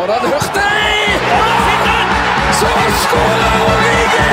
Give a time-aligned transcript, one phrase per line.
[0.00, 0.62] Hørt det?
[2.58, 2.68] Så
[3.02, 4.30] skårer Origi!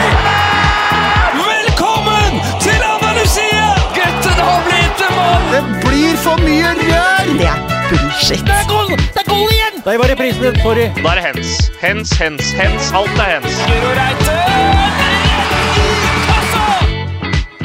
[1.39, 3.65] Velkommen til Andalusia!
[3.97, 5.49] Gutten har blitt en mann!
[5.51, 7.33] Det blir for mye rør!
[7.33, 7.59] Det er
[7.89, 8.45] bullshit.
[8.47, 8.95] Det er goal!
[8.95, 9.83] Det er goal igjen!
[9.83, 10.87] Der var reprisen, sorry.
[11.01, 11.51] Da er det hens.
[11.83, 12.89] Hens, hens, hens.
[13.01, 13.59] Alt er hens.
[13.67, 14.39] Guro Reite!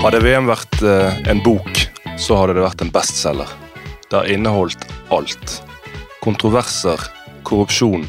[0.03, 1.87] Hadde VM vært eh, en bok,
[2.19, 3.59] så hadde det vært en bestselger.
[4.11, 5.61] Det har inneholdt alt.
[6.27, 7.12] Kontroverser,
[7.47, 8.07] korrupsjon,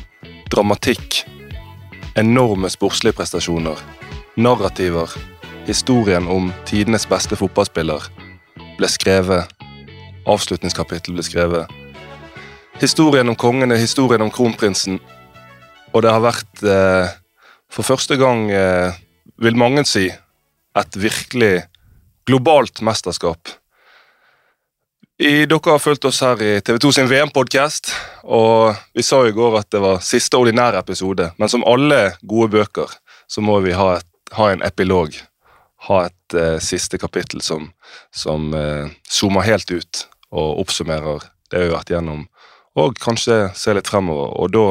[0.51, 1.23] dramatikk,
[2.19, 3.79] enorme sportslige prestasjoner,
[4.37, 5.11] narrativer,
[5.67, 8.09] historien om tidenes beste fotballspiller
[8.77, 9.49] ble skrevet,
[10.29, 11.71] avslutningskapittel ble skrevet,
[12.81, 14.99] historien om kongene, historien om kronprinsen,
[15.93, 17.13] og det har vært eh,
[17.73, 18.93] for første gang, eh,
[19.41, 20.07] vil mange si,
[20.73, 21.65] et virkelig
[22.29, 23.49] globalt mesterskap.
[25.19, 27.91] I, dere har fulgt oss her i TV 2 sin VM-podkast,
[28.25, 31.27] og vi sa i går at det var siste ordinære episode.
[31.37, 32.89] Men som alle gode bøker,
[33.29, 35.13] så må vi ha, et, ha en epilog.
[35.85, 37.69] Ha et eh, siste kapittel som,
[38.09, 40.03] som eh, zoomer helt ut
[40.33, 42.25] og oppsummerer det vi har vært gjennom,
[42.73, 44.33] og kanskje se litt fremover.
[44.41, 44.67] Og da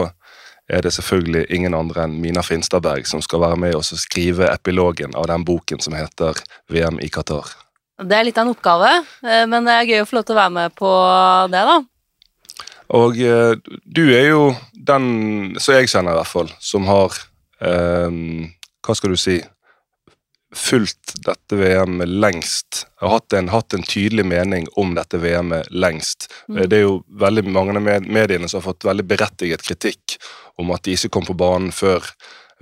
[0.74, 4.50] er det selvfølgelig ingen andre enn Mina Finstadberg som skal være med oss og skrive
[4.50, 6.34] epilogen av den boken som heter
[6.72, 7.46] VM i Qatar.
[8.02, 8.90] Det er litt av en oppgave,
[9.22, 10.92] eh, men det er gøy å få lov til å være med på
[11.52, 11.78] det, da.
[12.98, 15.06] Og eh, du er jo den,
[15.62, 17.16] som jeg kjenner i hvert fall, som har
[17.64, 18.20] eh,
[18.82, 19.40] Hva skal du si
[20.52, 22.82] Fulgt dette VM-et lengst.
[23.00, 26.26] Har hatt en, hatt en tydelig mening om dette VM-et lengst.
[26.44, 26.58] Mm.
[26.68, 30.18] Det er jo veldig mange av mediene som har fått veldig berettiget kritikk
[30.60, 32.04] om at de ikke kom på banen før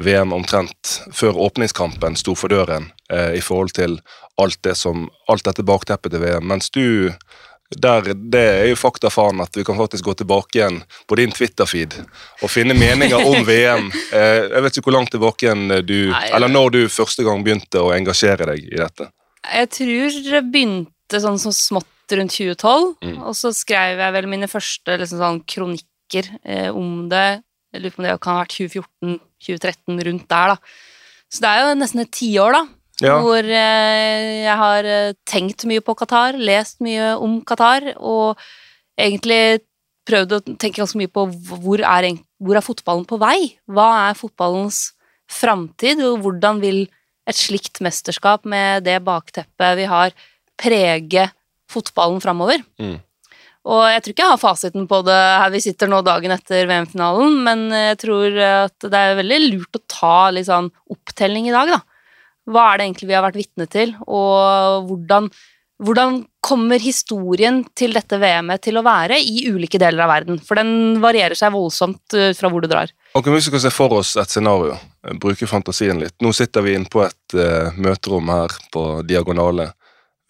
[0.04, 3.98] VM omtrent før åpningskampen sto for døren eh, i forhold til
[4.40, 6.46] alt, det som, alt dette bakteppet til VM.
[6.48, 7.12] Mens du
[7.70, 11.30] der, Det er jo fakta faen at vi kan faktisk gå tilbake igjen på din
[11.30, 11.92] Twitter-feed
[12.42, 13.92] og finne meninger om VM.
[14.10, 17.44] Eh, jeg vet ikke hvor langt tilbake igjen du Nei, Eller når du første gang
[17.46, 19.06] begynte å engasjere deg i dette.
[19.46, 21.86] Jeg tror det begynte sånn som smått
[22.18, 23.22] rundt 2012, Mm.
[23.22, 27.44] og så skrev jeg vel mine første liksom, sånn kronikker eh, om det.
[27.70, 28.58] Jeg lurer på om det kan ha vært
[29.46, 30.56] 2014-2013, rundt der, da.
[31.30, 32.62] Så det er jo nesten et tiår, da.
[33.00, 38.40] Ja, Hvor eh, jeg har eh, tenkt mye på Qatar, lest mye om Qatar, og
[39.00, 39.62] egentlig
[40.08, 43.54] prøvd å tenke ganske mye på hvor er, hvor er fotballen på vei?
[43.70, 44.90] Hva er fotballens
[45.30, 46.82] framtid, og hvordan vil
[47.30, 50.12] et slikt mesterskap med det bakteppet vi har,
[50.60, 51.28] prege
[51.70, 52.60] fotballen framover?
[52.82, 52.98] Mm.
[53.68, 56.64] Og jeg tror ikke jeg har fasiten på det her vi sitter nå dagen etter
[56.70, 61.54] VM-finalen, men jeg tror at det er veldig lurt å ta litt sånn opptelling i
[61.54, 61.80] dag, da.
[62.50, 65.28] Hva er det egentlig vi har vært vitne til, og hvordan,
[65.84, 70.40] hvordan kommer historien til dette VM-et til å være i ulike deler av verden?
[70.40, 72.90] For den varierer seg voldsomt fra hvor du drar.
[73.12, 76.16] Hvis vi skal se for oss et scenario, eh, bruke fantasien litt.
[76.22, 79.72] Nå sitter vi inne på et uh, møterom her på Diagonale.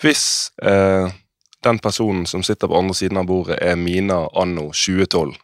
[0.01, 0.25] Hvis
[0.65, 1.13] eh,
[1.63, 5.35] den personen som sitter på andre siden av bordet, er Mina anno 2012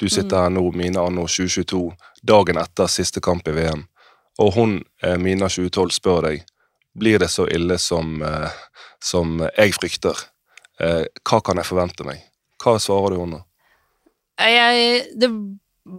[0.00, 1.92] Du sitter her nå, Mina anno 2022,
[2.22, 3.84] dagen etter siste kamp i VM,
[4.42, 4.72] og hun,
[5.02, 6.44] eh, Mina 2012, spør deg
[6.98, 8.50] blir det så ille som, eh,
[9.02, 10.18] som jeg frykter.
[10.80, 12.22] Eh, hva kan jeg forvente meg?
[12.58, 13.44] Hva svarer du henne?
[14.38, 15.30] Jeg, det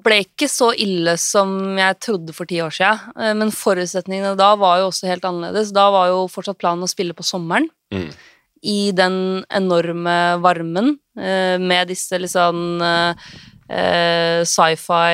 [0.04, 4.80] ble ikke så ille som jeg trodde for ti år siden, men forutsetningene da var
[4.82, 5.72] jo også helt annerledes.
[5.72, 7.70] Da var jo fortsatt planen å spille på sommeren.
[7.94, 8.12] Mm.
[8.66, 13.30] I den enorme varmen, eh, med disse litt sånn eh,
[13.70, 15.14] eh, sci-fi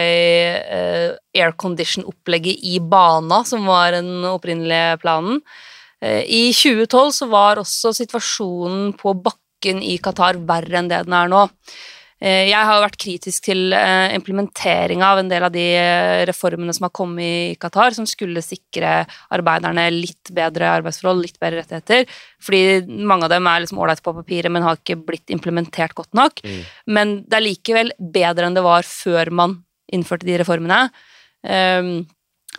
[1.36, 5.42] aircondition-opplegget i bana, som var den opprinnelige planen.
[6.02, 11.30] I 2012 så var også situasjonen på bakken i Qatar verre enn det den er
[11.30, 11.44] nå.
[12.22, 16.74] Eh, Jeg har vært kritisk til eh, implementeringa av en del av de eh, reformene
[16.78, 19.00] som har kommet i Qatar, som skulle sikre
[19.34, 22.06] arbeiderne litt bedre arbeidsforhold, litt bedre rettigheter.
[22.46, 26.14] Fordi mange av dem er liksom ålreite på papiret, men har ikke blitt implementert godt
[26.18, 26.44] nok.
[26.86, 29.58] Men det er likevel bedre enn det var før man
[29.92, 30.84] innførte de reformene.
[31.42, 32.06] Um,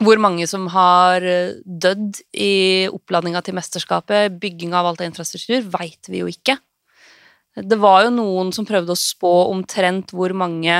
[0.02, 1.22] hvor mange som har
[1.62, 6.56] dødd i oppladninga til mesterskapet, bygging av alt av infrastruktur, veit vi jo ikke.
[7.56, 10.78] Det var jo noen som prøvde å spå omtrent hvor mange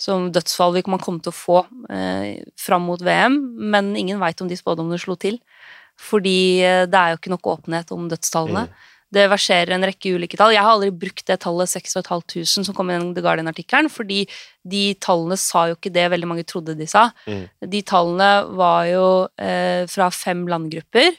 [0.00, 3.36] som dødsfall vi man kom til å få eh, fram mot VM,
[3.72, 5.38] men ingen veit om de spådommene slo til.
[5.96, 8.66] Fordi eh, det er jo ikke nok åpenhet om dødstallene.
[9.16, 10.52] Det verserer en rekke ulike tall.
[10.52, 14.24] Jeg har aldri brukt det tallet 6500 som kom i den The Guardian-artikkelen, fordi
[14.66, 17.06] de tallene sa jo ikke det veldig mange trodde de sa.
[17.24, 17.44] Mm.
[17.72, 19.06] De tallene var jo
[19.40, 21.16] eh, fra fem landgrupper,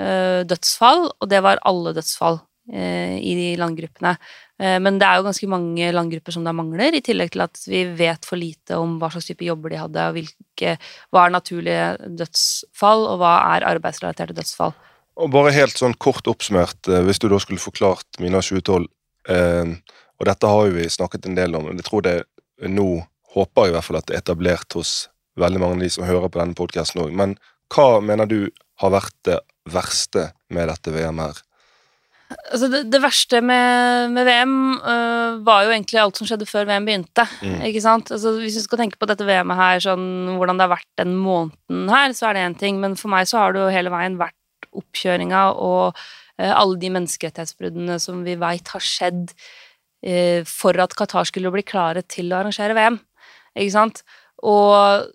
[0.00, 4.16] eh, dødsfall, og det var alle dødsfall i de landgruppene.
[4.58, 7.60] Eh, men det er jo ganske mange landgrupper som da mangler, i tillegg til at
[7.68, 10.76] vi vet for lite om hva slags type jobber de hadde, og hvilke,
[11.12, 11.88] hva er naturlige
[12.22, 14.72] dødsfall, og hva er arbeidsrelaterte dødsfall.
[15.16, 18.88] Og bare helt sånn kort oppsummert, eh, hvis du da skulle forklart Mina 2012
[19.32, 19.76] eh,
[20.16, 22.14] Og dette har jo vi snakket en del om, jeg tror det
[22.72, 22.88] nå
[23.36, 24.92] håper jeg i hvert fall at det er etablert hos
[25.36, 27.10] veldig mange av de som hører på denne podkasten òg.
[27.12, 27.34] Men
[27.68, 28.38] hva mener du
[28.80, 29.36] har vært det
[29.68, 31.42] verste med dette VM her?
[32.26, 36.66] Altså det, det verste med, med VM øh, var jo egentlig alt som skjedde før
[36.66, 37.26] VM begynte.
[37.38, 37.60] Mm.
[37.68, 38.10] ikke sant?
[38.10, 41.14] Altså Hvis vi skal tenke på dette VM-et her, sånn, hvordan det har vært den
[41.22, 43.94] måneden her, så er det én ting, men for meg så har det jo hele
[43.94, 50.82] veien vært oppkjøringa og øh, alle de menneskerettighetsbruddene som vi veit har skjedd øh, for
[50.82, 52.98] at Qatar skulle bli klare til å arrangere VM.
[53.54, 54.02] Ikke sant?
[54.44, 55.06] Og,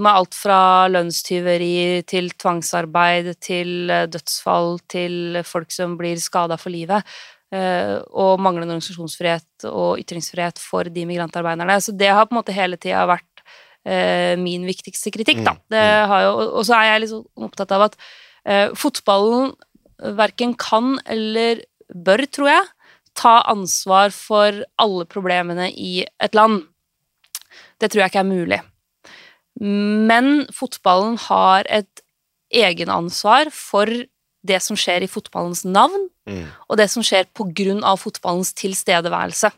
[0.00, 6.72] med alt fra lønnstyveri til tvangsarbeid til eh, dødsfall til folk som blir skada for
[6.72, 7.04] livet.
[7.52, 11.80] eh, og manglende organisasjonsfrihet og ytringsfrihet for de migrantarbeiderne.
[11.82, 13.44] Så det har på en måte hele tida vært
[13.84, 15.56] eh, min viktigste kritikk, da.
[15.56, 17.98] Mm, Det har jo, og så er jeg sånn opptatt av at
[18.46, 19.54] eh, fotballen
[20.16, 22.68] verken kan eller bør, tror jeg,
[23.18, 26.62] ta ansvar for alle problemene i et land.
[27.80, 28.60] Det tror jeg ikke er mulig.
[29.58, 32.00] Men fotballen har et
[32.52, 33.86] egenansvar for
[34.46, 36.46] det som skjer i fotballens navn, Mm.
[36.68, 39.50] og det som skjer på grunn av fotballens tilstedeværelse.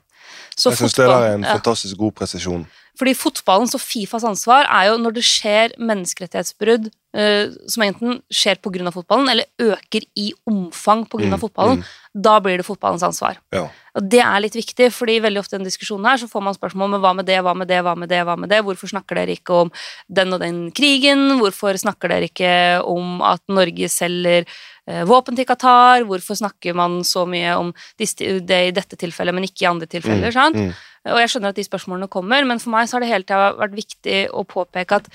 [0.57, 2.67] Så Jeg syns det er en fantastisk god presisjon.
[2.99, 8.91] Fordi fotballens og Fifas ansvar er jo når det skjer menneskerettighetsbrudd som enten skjer pga.
[8.95, 11.35] fotballen, eller øker i omfang pga.
[11.35, 12.23] Mm, fotballen, mm.
[12.25, 13.37] da blir det fotballens ansvar.
[13.53, 13.67] Ja.
[13.93, 16.57] Og det er litt viktig, fordi veldig ofte i den diskusjonen her så får man
[16.57, 18.89] spørsmål om hva med det, hva med det, hva med det, hva med det, hvorfor
[18.89, 19.73] snakker dere ikke om
[20.09, 22.55] den og den krigen, hvorfor snakker dere ikke
[22.89, 24.47] om at Norge selger
[24.89, 29.51] eh, våpen til Qatar, hvorfor snakker man så mye om det i dette tilfellet, men
[29.51, 30.57] ikke i andre tilfeller, sant?
[30.57, 30.73] Mm.
[31.11, 33.53] Og jeg skjønner at de spørsmålene kommer, men for meg så har det hele tida
[33.59, 35.09] vært viktig å påpeke at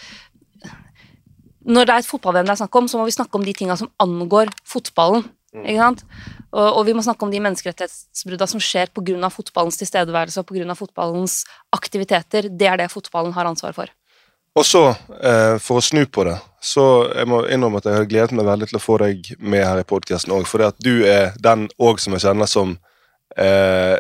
[1.68, 3.54] når det er et fotball-VM det er snakk om, så må vi snakke om de
[3.56, 5.26] tinga som angår fotballen.
[5.58, 6.04] Ikke sant?
[6.52, 9.30] Og, og vi må snakke om de menneskerettighetsbrudda som skjer pga.
[9.34, 10.76] fotballens tilstedeværelse og pga.
[10.78, 11.42] fotballens
[11.76, 12.50] aktiviteter.
[12.50, 13.92] Det er det fotballen har ansvar for.
[14.58, 14.84] Og så,
[15.22, 16.84] eh, for å snu på det, så
[17.14, 19.84] jeg må innrømme at jeg har gledet meg veldig til å få deg med her
[19.84, 22.74] i podkasten òg, det at du er den òg som jeg kjenner som
[23.38, 23.98] eh,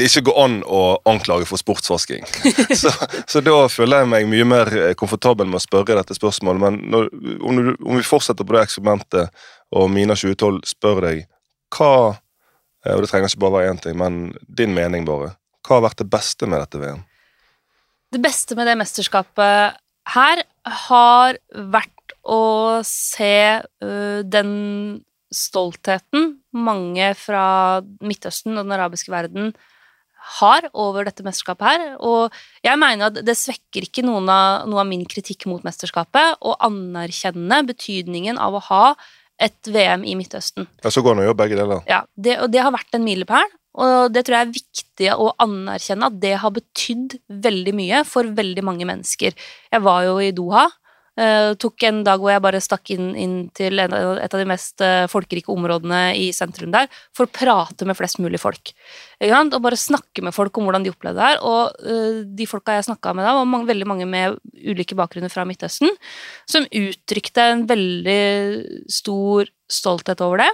[0.00, 2.24] det ikke går an å anklage for sportsvasking.
[2.80, 2.92] så,
[3.28, 6.62] så da føler jeg meg mye mer eh, komfortabel med å spørre dette spørsmålet.
[6.62, 7.10] Men når,
[7.44, 9.44] om, du, om vi fortsetter på det eksperimentet,
[9.76, 11.20] og Mina 2012 spør deg
[11.76, 14.18] hva eh, Og det trenger ikke bare være én ting, men
[14.48, 15.34] din mening, bare.
[15.66, 17.04] Hva har vært det beste med dette VM?
[18.10, 19.78] Det beste med det mesterskapet
[20.10, 20.42] her
[20.88, 24.50] har vært å se uh, den
[25.30, 27.44] stoltheten mange fra
[28.02, 29.52] Midtøsten og den arabiske verden
[30.40, 31.86] har over dette mesterskapet her.
[32.04, 32.34] Og
[32.66, 37.62] jeg mener at det svekker ikke av, noe av min kritikk mot mesterskapet å anerkjenne
[37.70, 38.84] betydningen av å ha
[39.40, 40.68] et VM i Midtøsten.
[40.84, 41.80] Ja, Så går det jo begge deler.
[41.88, 43.48] Ja, det, og det har vært en milepæl,
[43.80, 47.16] og det tror jeg er viktig å anerkjenne at det har betydd
[47.46, 49.36] veldig mye for veldig mange mennesker.
[49.72, 50.66] Jeg var jo i Doha.
[51.20, 54.46] Uh, tok en dag hvor jeg bare stakk inn, inn til en, et av de
[54.48, 58.72] mest uh, folkerike områdene i sentrum der for å prate med flest mulig folk.
[59.20, 61.42] Og bare snakke med folk om hvordan de opplevde det her.
[61.44, 65.32] Og uh, de folka jeg snakka med da, var mange, veldig mange med ulike bakgrunner
[65.32, 65.92] fra Midtøsten,
[66.48, 68.24] som uttrykte en veldig
[68.88, 70.50] stor stolthet over det.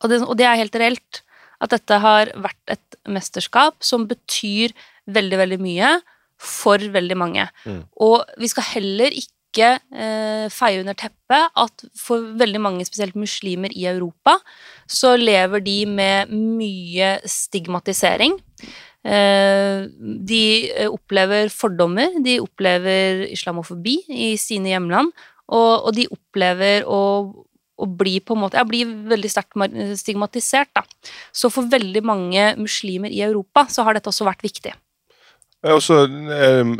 [0.00, 1.22] Og det, og det er helt reelt.
[1.60, 4.72] At dette har vært et mesterskap som betyr
[5.06, 5.96] veldig, veldig mye
[6.40, 7.46] for veldig mange.
[7.64, 7.80] Mm.
[8.04, 13.72] Og vi skal heller ikke eh, feie under teppet at for veldig mange, spesielt muslimer
[13.72, 14.36] i Europa,
[14.86, 18.36] så lever de med mye stigmatisering.
[19.06, 19.86] Eh,
[20.28, 25.12] de eh, opplever fordommer, de opplever islamofobi i sine hjemland,
[25.46, 27.02] og, og de opplever å,
[27.76, 30.72] å bli på en måte, ja, bli veldig sterkt stigmatisert.
[30.74, 30.82] Da.
[31.30, 34.74] Så for veldig mange muslimer i Europa så har dette også vært viktig.
[35.66, 35.96] Det er også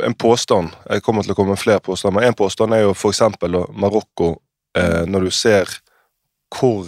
[0.07, 0.69] en påstand.
[0.87, 2.21] Jeg kommer til å komme med flere påstander.
[2.21, 4.37] men En påstand er jo eksempel Marokko,
[4.77, 5.67] eh, når du ser
[6.55, 6.87] hvor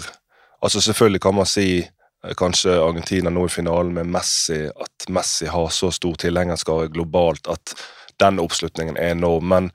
[0.62, 5.46] Altså Selvfølgelig kan man si eh, kanskje Argentina nå i finalen med Messi, at Messi
[5.46, 7.75] har så stor tilhengerskare globalt at
[8.20, 9.48] den oppslutningen er enorm.
[9.48, 9.72] Men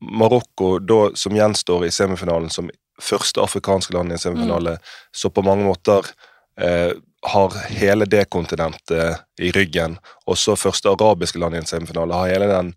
[0.00, 2.70] Marokko, da, som gjenstår i semifinalen som
[3.02, 4.78] første afrikanske land i en semifinale,
[5.16, 6.06] så på mange måter
[6.54, 9.96] har hele det kontinentet i ryggen,
[10.26, 12.74] Også første arabiske land i en semifinale har hele den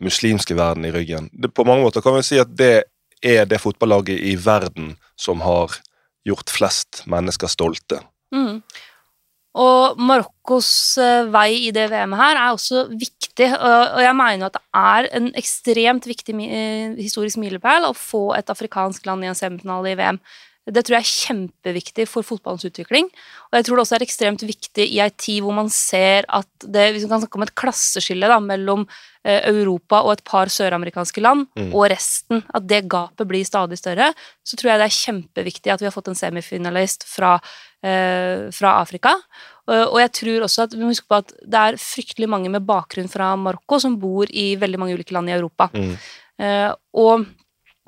[0.00, 1.28] muslimske verden i ryggen.
[1.32, 2.84] Det, på mange måter kan vi si at det
[3.22, 5.76] er det fotballaget i verden som har
[6.26, 8.60] gjort flest mennesker stolte Mm.
[9.58, 10.70] Og Marokkos
[11.02, 15.08] eh, vei i det VM-et her er også viktig, og jeg mener at det er
[15.18, 19.98] en ekstremt viktig eh, historisk milepæl å få et afrikansk land i en semifinale i
[19.98, 20.20] VM.
[20.72, 23.08] Det tror jeg er kjempeviktig for fotballens utvikling.
[23.50, 26.48] Og jeg tror det også er ekstremt viktig i ei tid hvor man ser at
[26.64, 28.86] det, hvis vi kan snakke om et klasseskille da, mellom
[29.24, 31.74] eh, Europa og et par søramerikanske land, Mm.
[31.74, 34.12] og resten, at det gapet blir stadig større,
[34.46, 37.34] så tror jeg det er kjempeviktig at vi har fått en semifinalist fra,
[37.82, 39.14] eh, fra Afrika.
[39.66, 42.50] Og, og jeg tror også at vi må huske på at det er fryktelig mange
[42.50, 45.70] med bakgrunn fra Marokko som bor i veldig mange ulike land i Europa.
[45.74, 45.94] Mm.
[46.40, 47.26] Eh, og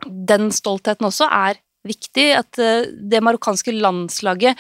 [0.07, 2.29] den stoltheten også er viktig.
[2.39, 4.59] At eh, det marokkanske landslaget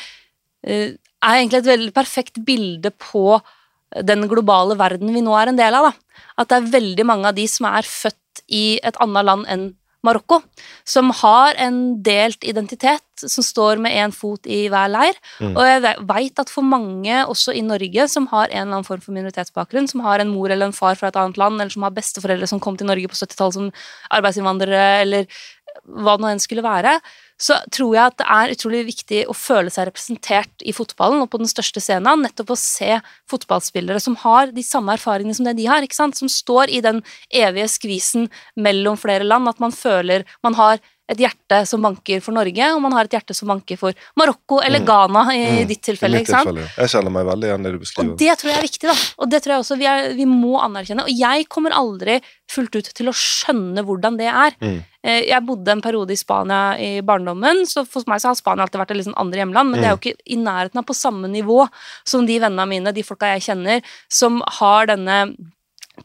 [0.67, 3.41] eh, er egentlig et veldig perfekt bilde på
[4.09, 5.91] den globale verden vi nå er en del av.
[5.91, 6.25] Da.
[6.43, 9.71] At det er veldig mange av de som er født i et annet land enn
[10.03, 10.41] Marokko,
[10.83, 15.19] som har en delt identitet, som står med én fot i hver leir.
[15.39, 15.53] Mm.
[15.53, 19.05] Og jeg veit at for mange, også i Norge, som har en eller annen form
[19.05, 21.87] for minoritetsbakgrunn, som har en mor eller en far fra et annet land, eller som
[21.87, 23.71] har besteforeldre som kom til Norge på 70-tallet som
[24.19, 25.45] arbeidsinnvandrere, eller
[25.83, 26.95] hva nå enn skulle være,
[27.43, 31.31] så tror jeg at det er utrolig viktig å føle seg representert i fotballen og
[31.33, 35.57] på den største scenen, nettopp å se fotballspillere som har de samme erfaringene som det
[35.59, 37.03] de har, som står i den
[37.35, 40.79] evige skvisen mellom flere land, at man føler man har
[41.13, 44.61] et hjerte som banker for Norge, og man har et hjerte som banker for Marokko
[44.65, 44.87] eller Mm.
[44.89, 45.69] Ghana i Mm.
[45.69, 46.25] ditt tilfelle.
[46.27, 46.49] sant?
[46.49, 46.69] tilfelle.
[46.77, 48.11] Jeg kjenner meg veldig igjen i det du beskriver.
[48.13, 48.97] Og det tror jeg er viktig, da.
[49.23, 51.03] Og det tror jeg også vi, er, vi må anerkjenne.
[51.07, 52.21] Og jeg kommer aldri
[52.53, 54.53] fullt ut til å skjønne hvordan det er.
[54.61, 54.85] Mm.
[55.05, 58.63] Eh, Jeg bodde en periode i Spania i barndommen, så for meg så har Spania
[58.67, 60.95] alltid vært et sånn andre hjemland, men det er jo ikke i nærheten av på
[60.95, 61.69] samme nivå
[62.05, 65.37] som de vennene mine, de folka jeg kjenner, som har denne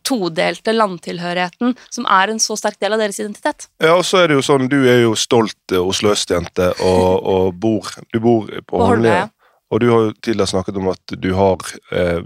[0.08, 3.70] todelte landtilhørigheten, som er en så sterk del av deres identitet.
[3.84, 7.24] Ja, og så er det jo sånn, du er jo stolt eh, Oslo øst-jente, og,
[7.24, 9.28] og bor, du bor på Holmlia.
[9.68, 12.22] Og du har jo tidligere snakket om at du har, eh,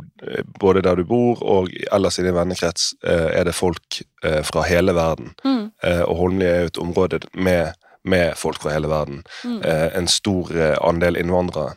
[0.62, 4.65] både der du bor og ellers i din vennekrets, eh, er det folk eh, fra
[4.70, 5.32] hele verden.
[5.44, 5.72] Mm.
[5.84, 7.74] Eh, og Holmlia er jo et område med,
[8.06, 9.24] med folk fra hele verden.
[9.41, 9.58] Mm.
[9.65, 11.74] Eh, en stor andel innvandrere.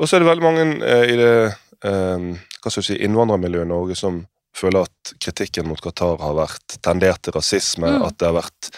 [0.00, 0.64] Og så er det veldig mange
[1.04, 1.34] i det
[1.82, 4.20] hva skal jeg si, innvandrermiljøet i Norge som
[4.56, 8.06] føler at kritikken mot Qatar har vært tendert til rasisme, Mm.
[8.06, 8.70] at det har vært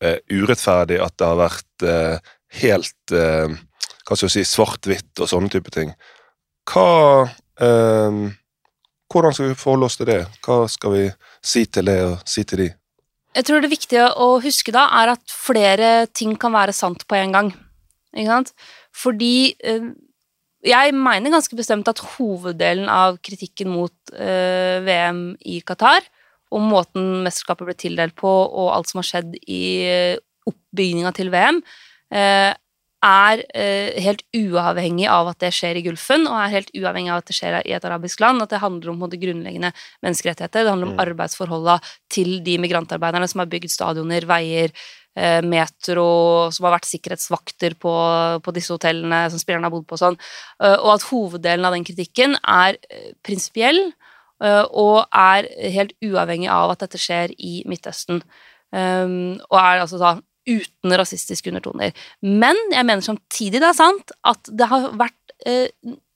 [0.00, 2.18] eh, urettferdig, at det har vært eh,
[2.62, 3.48] helt eh,
[4.08, 5.92] hva skal jeg si, svart-hvitt og sånne type ting.
[6.70, 7.28] Hva
[7.60, 8.20] eh,
[9.08, 10.18] Hvordan skal vi forholde oss til det?
[10.44, 11.04] Hva skal vi
[11.40, 12.66] si til det og si til de?
[13.38, 17.16] Jeg tror det viktige å huske da, er at flere ting kan være sant på
[17.16, 17.48] en gang.
[18.12, 18.52] Ikke sant?
[18.92, 19.88] Fordi eh,
[20.66, 26.06] jeg mener ganske bestemt at hoveddelen av kritikken mot eh, VM i Qatar,
[26.50, 31.28] og måten mesterskapet ble tildelt på, og alt som har skjedd i uh, oppbygninga til
[31.34, 31.60] VM,
[32.14, 32.54] eh,
[33.04, 37.20] er eh, helt uavhengig av at det skjer i Gulfen, og er helt uavhengig av
[37.22, 39.70] at det skjer i et arabisk land, at det handler om måte, grunnleggende
[40.02, 41.04] menneskerettigheter, det handler om Mm.
[41.06, 41.78] arbeidsforholda
[42.10, 44.97] til de migrantarbeiderne som har bygd stadioner, veier, eh,
[45.42, 46.06] metro,
[46.54, 47.94] som har vært sikkerhetsvakter på,
[48.44, 50.18] på disse hotellene som spillerne har bodd på og sånn,
[50.58, 53.78] Eh, og at hoveddelen av den kritikken er eh, prinsipiell
[54.42, 58.22] eh, og er helt uavhengig av at dette skjer i Midtøsten,
[58.68, 60.10] Um, og er altså da
[60.44, 61.94] uten rasistiske undertoner.
[62.20, 65.70] Men jeg mener samtidig det er sant at det har vært eh,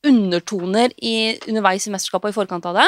[0.05, 2.85] undertoner i, underveis i mesterskapet og i forkant av det,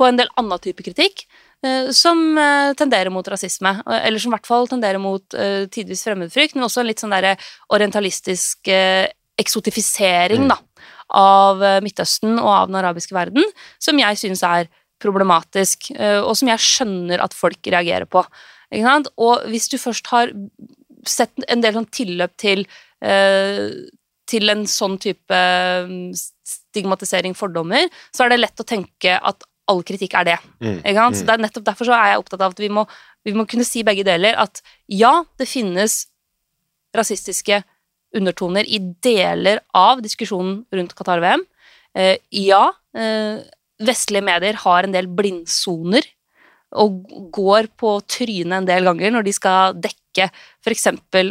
[0.00, 1.26] på en del annen type kritikk,
[1.66, 3.74] eh, som eh, tenderer mot rasisme.
[4.00, 7.12] Eller som i hvert fall tenderer mot eh, tidvis fremmedfrykt, men også en litt sånn
[7.14, 7.36] derre
[7.76, 8.72] orientalistisk
[9.40, 10.50] eksotifisering, Mm.
[10.52, 10.58] da,
[11.16, 13.44] av Midtøsten og av den arabiske verden,
[13.82, 14.68] som jeg syns er
[15.00, 18.20] problematisk, og som jeg skjønner at folk reagerer på.
[19.16, 20.30] Og hvis du først har
[21.08, 22.66] sett en del sånn tilløp til
[24.30, 25.38] til en sånn type
[25.88, 26.12] mm,
[26.46, 30.38] stigmatisering, fordommer, så er det lett å tenke at all kritikk er det.
[30.60, 30.78] Mm.
[30.82, 31.14] Sant?
[31.14, 31.18] Mm.
[31.18, 32.84] Så det er nettopp derfor så er jeg opptatt av at vi må,
[33.26, 34.36] vi må kunne si begge deler.
[34.40, 36.02] At ja, det finnes
[36.96, 37.62] rasistiske
[38.16, 41.44] undertoner i deler av diskusjonen rundt Qatar-VM.
[41.94, 42.64] Eh, ja,
[42.96, 43.42] eh,
[43.80, 46.06] vestlige medier har en del blindsoner
[46.78, 47.02] og
[47.34, 50.86] går på trynet en del ganger når de skal dekke f.eks.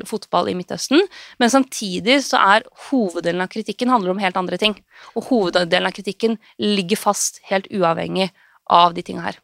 [0.07, 1.01] fotball i Midtøsten,
[1.39, 4.77] men samtidig så er hoveddelen av kritikken handler om helt andre ting.
[5.15, 8.29] Og hoveddelen av kritikken ligger fast helt uavhengig
[8.69, 9.39] av de tinga her.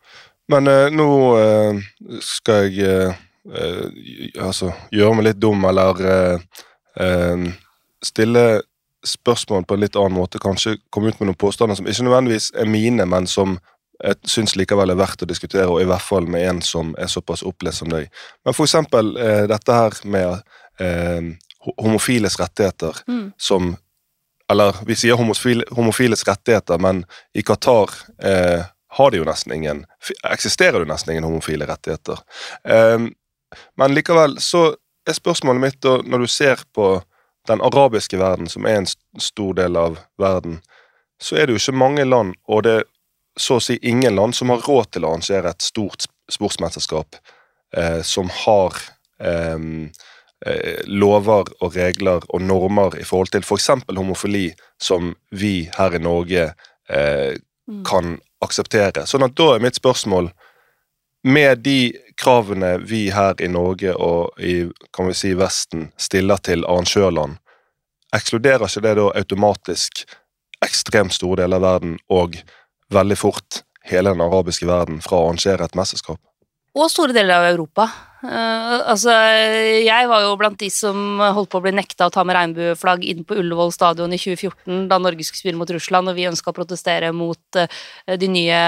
[0.52, 1.82] Men eh, nå eh,
[2.22, 6.64] skal jeg eh, eh, altså gjøre meg litt dum, eller eh,
[7.02, 7.48] eh,
[8.06, 8.46] stille
[9.06, 10.42] spørsmål på en litt annen måte.
[10.42, 13.58] Kanskje komme ut med noen påstander som ikke nødvendigvis er mine, men som
[14.04, 17.08] jeg syns likevel er verdt å diskutere, og i hvert fall med en som er
[17.12, 18.10] såpass opplest som deg.
[18.46, 20.42] Men eksempel eh, dette her med
[20.80, 21.32] eh,
[21.78, 23.34] homofiles rettigheter Mm.
[23.38, 23.76] som
[24.50, 27.90] Eller vi sier homofil, homofiles rettigheter, men i Qatar
[28.22, 28.62] eh,
[28.98, 29.86] har de jo nesten ingen
[30.30, 32.20] Eksisterer det nesten ingen homofile rettigheter.
[32.64, 33.08] Eh,
[33.78, 34.76] men likevel så
[35.08, 37.02] er spørsmålet mitt, da, når du ser på
[37.48, 38.88] den arabiske verden, som er en
[39.22, 40.60] stor del av verden,
[41.22, 42.84] så er det jo ikke mange land, og det
[43.40, 47.18] så å si ingen land, som har råd til å arrangere et stort sportsmesterskap
[47.78, 48.78] eh, som har
[49.20, 49.60] eh,
[50.46, 53.72] eh, lover og regler og normer i forhold til f.eks.
[53.86, 54.48] For homofili,
[54.82, 56.48] som vi her i Norge
[56.90, 57.36] eh,
[57.68, 57.84] mm.
[57.88, 59.06] kan akseptere.
[59.10, 60.32] Sånn at da er mitt spørsmål
[61.26, 66.66] med de kravene vi her i Norge og i kan vi si Vesten stiller til
[66.70, 67.40] arrangørland,
[68.16, 70.06] ekskluderer ikke det da automatisk
[70.64, 72.38] ekstremt store deler av verden og
[72.96, 76.20] veldig fort hele den arabiske verden fra å arrangere et mesterskap?
[76.76, 77.88] Og store deler av Europa.
[78.26, 79.14] Uh, altså,
[79.86, 83.06] jeg var jo blant de som holdt på å bli nekta å ta med regnbueflagg
[83.06, 86.52] inn på Ullevål stadion i 2014, da Norge skulle spille mot Russland, og vi ønska
[86.52, 87.82] å protestere mot uh,
[88.18, 88.62] de nye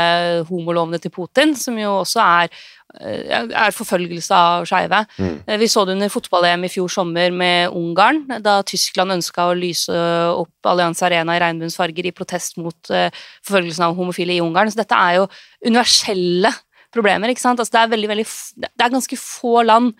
[0.49, 2.53] homolovene til Putin, som jo også er,
[2.99, 5.01] uh, er forfølgelse av skeive.
[5.17, 5.33] Mm.
[5.63, 9.97] Vi så det under fotball-EM i fjor sommer med Ungarn, da Tyskland ønska å lyse
[10.37, 14.69] opp Allianz Arena i regnbuens farger i protest mot forfølgelsen av homofile i Ungarn.
[14.69, 15.29] Så dette er jo
[15.65, 16.51] universelle
[16.97, 17.31] problemer.
[17.31, 17.61] ikke sant?
[17.61, 18.27] Altså, det, er veldig, veldig,
[18.65, 19.93] det er ganske få land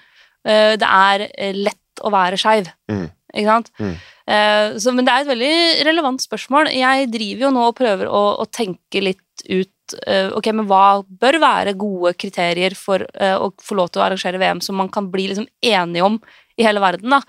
[0.48, 2.70] uh, det er uh, lett å være skeiv.
[2.92, 3.08] Mm.
[3.38, 3.72] Ikke sant?
[3.82, 3.96] Mm.
[4.28, 5.56] Uh, så, men det er et veldig
[5.88, 6.72] relevant spørsmål.
[6.76, 11.38] Jeg driver jo nå og prøver å, å tenke litt ut ok, men hva bør
[11.40, 15.30] være gode kriterier for å få lov til å arrangere VM som man kan bli
[15.30, 16.18] liksom enige om
[16.60, 17.14] i hele verden.
[17.16, 17.22] da.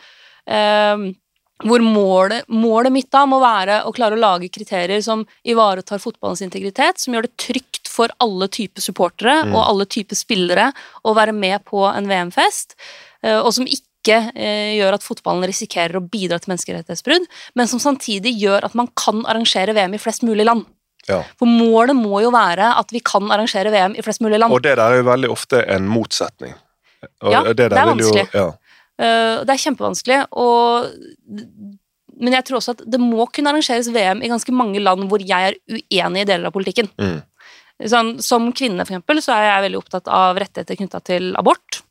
[1.62, 6.42] hvor målet, målet mitt da må være å klare å lage kriterier som ivaretar fotballens
[6.42, 9.52] integritet, som gjør det trygt for alle typer supportere mm.
[9.56, 10.70] og alle typer spillere
[11.02, 12.76] å være med på en VM-fest,
[13.26, 17.28] eh, og som ikke eh, gjør at fotballen risikerer å bidra til menneskerettighetsbrudd,
[17.58, 20.66] men som samtidig gjør at man kan arrangere VM i flest mulig land.
[21.08, 21.22] Ja.
[21.40, 24.52] For målet må jo være at vi kan arrangere VM i flest mulig land.
[24.52, 26.56] Og det der er jo veldig ofte en motsetning.
[27.24, 28.26] Og ja, det, det er vanskelig.
[28.34, 28.48] Jo, ja.
[28.98, 30.88] Uh, det er kjempevanskelig, og
[32.18, 35.22] men jeg tror også at det må kunne arrangeres VM i ganske mange land hvor
[35.22, 36.90] jeg er uenig i deler av politikken.
[36.98, 37.20] Mm.
[37.78, 41.82] Sånn, som kvinne, for eksempel, så er jeg veldig opptatt av rettigheter knytta til abort.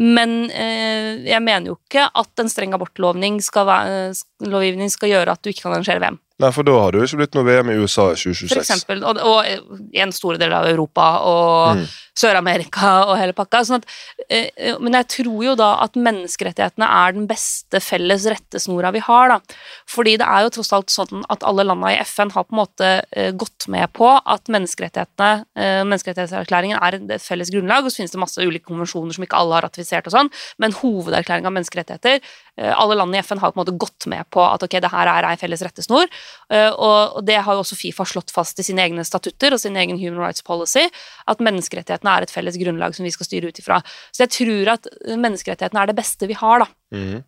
[0.00, 5.42] Men eh, jeg mener jo ikke at en streng abortlovgivning skal, være, skal gjøre at
[5.44, 6.18] du ikke kan arrangere VM.
[6.40, 8.52] Nei, for da har det jo ikke blitt noe VM i USA i 2026.
[8.52, 11.84] For eksempel, og, og en stor del av Europa og mm.
[12.18, 13.62] Sør-Amerika og hele pakka.
[13.68, 13.94] Sånn at,
[14.28, 19.34] eh, men jeg tror jo da at menneskerettighetene er den beste felles rettesnora vi har,
[19.34, 19.58] da.
[19.90, 22.62] Fordi det er jo tross alt sånn at alle landa i FN har på en
[22.62, 28.02] måte eh, gått med på at menneskerettighetene, eh, menneskerettighetserklæringen er et felles grunnlag, og så
[28.02, 31.56] finnes det masse ulike konvensjoner som ikke alle har ratifisert og sånn, men hovederklæringa av
[31.60, 32.20] menneskerettigheter
[32.51, 34.90] Eh, alle landene i FN har på en måte gått med på at ok, det
[34.92, 36.10] her er ei felles rettesnor.
[36.52, 39.78] Eh, og det har jo også Fifa slått fast i sine egne statutter og sin
[39.80, 40.84] egen human rights policy,
[41.26, 43.80] at menneskerettighetene er et felles grunnlag som vi skal styre ut ifra.
[44.12, 46.70] Så jeg tror at menneskerettighetene er det beste vi har, da.
[46.92, 47.22] Mm.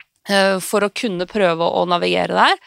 [0.64, 2.60] For å kunne prøve å navigere der.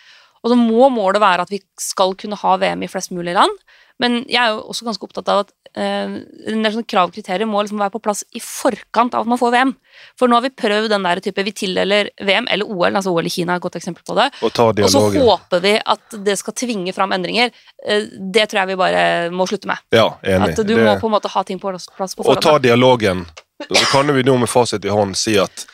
[0.45, 3.53] Og så må målet være at vi skal kunne ha VM i flest mulig land.
[4.01, 7.63] Men jeg er jo også ganske opptatt av at eh, del krav og kriterier må
[7.63, 9.73] liksom være på plass i forkant av at man får VM.
[10.19, 13.25] For nå har vi prøvd den der type Vi tildeler VM, eller OL, altså OL
[13.25, 14.27] i Kina er et godt eksempel på det.
[14.45, 17.49] Og, og så håper vi at det skal tvinge fram endringer.
[17.87, 19.81] Eh, det tror jeg vi bare må slutte med.
[19.95, 20.53] Ja, enig.
[20.53, 20.83] At du det...
[20.83, 22.37] må på en måte ha ting på plass på forhånd.
[22.37, 23.25] Og ta dialogen.
[23.65, 25.65] Så kan vi nå med fasit i hånd si at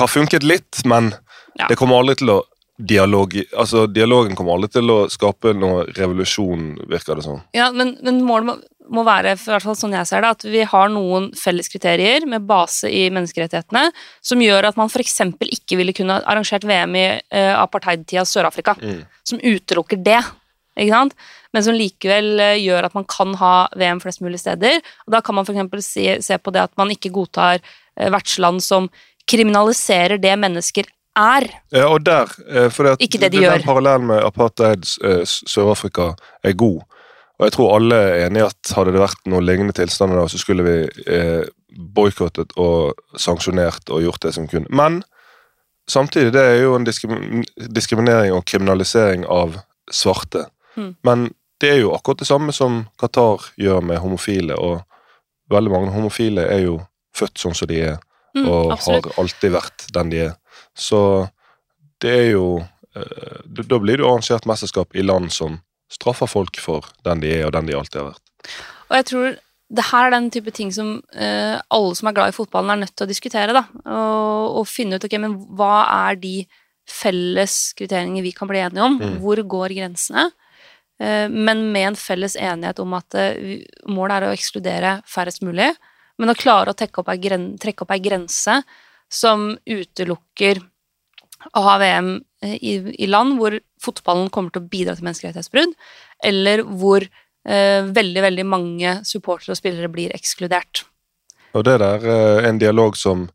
[0.00, 1.12] har funket litt, men
[1.58, 1.66] ja.
[1.68, 2.38] det kommer aldri til å
[2.86, 7.40] dialog Altså, dialogen kommer aldri til å skape noe revolusjon, virker det sånn.
[7.56, 8.54] Ja, men, men målet må,
[8.96, 12.26] må, være, for hvert fall sånn jeg ser det, at vi har noen felles kriterier
[12.28, 13.90] med base i menneskerettighetene
[14.26, 15.18] som gjør at man f.eks.
[15.46, 18.76] ikke ville kunne arrangert VM i uh, apartheid-tida Sør-Afrika.
[18.80, 19.02] Mm.
[19.26, 20.20] Som utelukker det.
[20.80, 21.28] Ikke sant?
[21.54, 24.80] Men som likevel uh, gjør at man kan ha VM flest mulig steder.
[25.06, 25.92] Og da kan man f.eks.
[25.92, 28.90] Se, se på det at man ikke godtar uh, vertsland som
[29.30, 30.88] kriminaliserer det mennesker
[31.20, 31.46] er.
[31.74, 33.64] Ja, og der, eh, for det, ikke det de gjør.
[33.66, 36.12] Parallellen med apartheid eh, Sør-Afrika
[36.44, 36.82] er god.
[37.40, 40.26] Og jeg tror alle er enig i at hadde det vært noen lignende tilstander da,
[40.28, 40.76] så skulle vi
[41.08, 41.46] eh,
[41.96, 44.68] boikottet og sanksjonert og gjort det som kunne.
[44.68, 45.00] Men
[45.88, 49.56] samtidig, det er jo en diskriminering og kriminalisering av
[49.90, 50.46] svarte.
[50.76, 50.92] Mm.
[51.06, 51.30] Men
[51.60, 54.84] det er jo akkurat det samme som Qatar gjør med homofile, og
[55.52, 56.78] veldig mange homofile er jo
[57.16, 57.98] født sånn som de er,
[58.36, 59.10] mm, og absolutt.
[59.10, 60.36] har alltid vært den de er.
[60.80, 61.00] Så
[62.00, 62.46] det er jo
[62.96, 67.32] eh, Da blir det jo arrangert mesterskap i land som straffer folk for den de
[67.34, 68.52] er, og den de alltid har vært.
[68.90, 69.38] Og jeg tror
[69.70, 72.80] det her er den type ting som uh, alle som er glad i fotballen, er
[72.82, 73.54] nødt til å diskutere.
[73.54, 76.34] da, Og, og finne ut ok, men hva er de
[76.90, 78.98] felles kriteriene vi kan bli enige om.
[78.98, 79.18] Mm.
[79.22, 80.28] Hvor går grensene?
[80.98, 83.54] Uh, Men med en felles enighet om at uh,
[83.90, 85.70] målet er å ekskludere færrest mulig,
[86.20, 88.60] men å klare å opp gren, trekke opp ei grense
[89.10, 90.60] som utelukker
[91.56, 92.12] å ha VM
[92.44, 92.72] eh, i,
[93.04, 95.74] i land hvor fotballen kommer til å bidra til menneskerettighetsbrudd,
[96.24, 100.84] eller hvor eh, veldig, veldig mange supportere og spillere blir ekskludert.
[101.56, 103.28] Og det der er en dialog som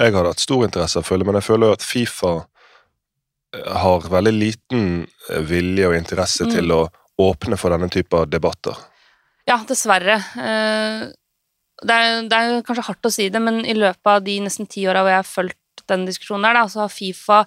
[0.00, 2.32] jeg hadde hatt stor interesse av å følge, men jeg føler jo at Fifa
[3.54, 4.86] eh, har veldig liten
[5.30, 6.52] eh, vilje og interesse Mm.
[6.56, 6.82] til å
[7.22, 8.74] åpne for denne type av debatter.
[9.46, 10.16] Ja, dessverre.
[10.38, 11.10] Eh,
[11.82, 14.68] Det er, det er kanskje hardt å si det, men i løpet av de nesten
[14.70, 15.58] ti åra hvor jeg har fulgt
[15.90, 17.42] den diskusjonen der, da, så har Fifa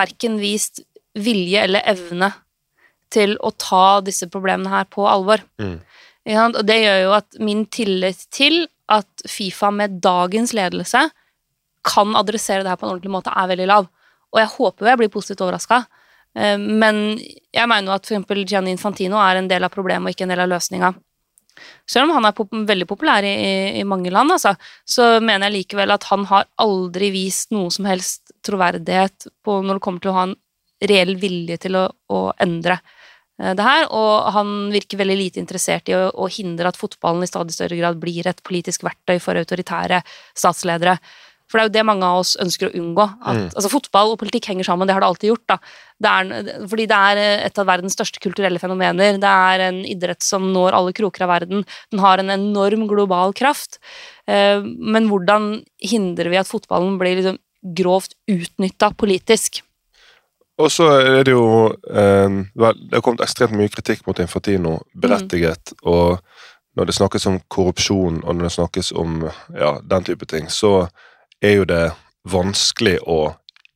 [0.00, 0.82] verken vist
[1.18, 2.32] vilje eller evne
[3.10, 5.42] til å ta disse problemene her på alvor.
[5.62, 5.78] Mm.
[6.30, 11.08] Og det gjør jo at min tillit til at Fifa med dagens ledelse
[11.86, 13.88] kan adressere det her på en ordentlig måte, er veldig lav.
[14.30, 15.84] Og jeg håper jo jeg blir positivt overraska.
[16.34, 18.44] Men jeg mener jo at f.eks.
[18.46, 20.92] Gianni Infantino er en del av problemet og ikke en del av løsninga.
[21.88, 23.34] Selv om han er pop veldig populær i,
[23.80, 24.54] i, mange land, altså,
[24.86, 29.84] så mener jeg likevel at han har aldri vist noe som helst troverdighet når det
[29.84, 30.38] kommer til å ha en
[30.90, 32.78] reell vilje til å, å endre
[33.40, 37.26] eh, det her, og han virker veldig lite interessert i å, å hindre at fotballen
[37.26, 40.00] i stadig større grad blir et politisk verktøy for autoritære
[40.32, 40.96] statsledere.
[41.50, 43.04] For det er jo det mange av oss ønsker å unngå.
[43.26, 43.46] At, Mm.
[43.58, 45.46] altså Fotball og politikk henger sammen, det har det alltid gjort.
[45.48, 45.56] da.
[46.00, 49.18] Det er, fordi det er et av verdens største kulturelle fenomener.
[49.18, 51.66] Det er en idrett som når alle kroker av verden.
[51.90, 53.78] Den har en enorm global kraft.
[54.26, 57.38] Eh, Men hvordan hindrer vi at fotballen blir liksom
[57.74, 59.62] grovt utnytta politisk?
[60.60, 64.80] Og så er det jo eh, vel, Det har kommet ekstremt mye kritikk mot Infantino,
[64.94, 65.72] berettiget.
[65.82, 66.20] Og
[66.76, 70.88] når det snakkes om korrupsjon, og når det snakkes om ja, den type ting, så
[71.42, 71.84] er jo det
[72.28, 73.20] vanskelig å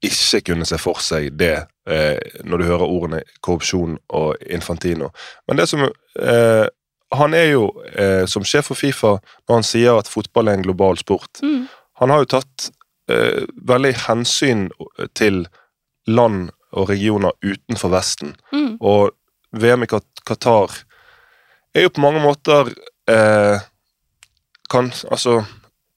[0.05, 5.11] ikke kunne se for seg det eh, når du hører ordene korrupsjon og Infantino.
[5.49, 6.67] Men det som eh,
[7.15, 9.13] Han er jo eh, som sjef for Fifa
[9.47, 11.39] når han sier at fotball er en global sport.
[11.43, 11.69] Mm.
[12.01, 12.71] Han har jo tatt
[13.09, 14.65] eh, veldig hensyn
[15.15, 15.45] til
[16.11, 18.35] land og regioner utenfor Vesten.
[18.53, 18.77] Mm.
[18.81, 19.15] Og
[19.55, 19.91] VM i
[20.27, 20.75] Qatar
[21.75, 22.73] er jo på mange måter
[23.11, 23.63] eh,
[24.71, 25.45] kan, altså,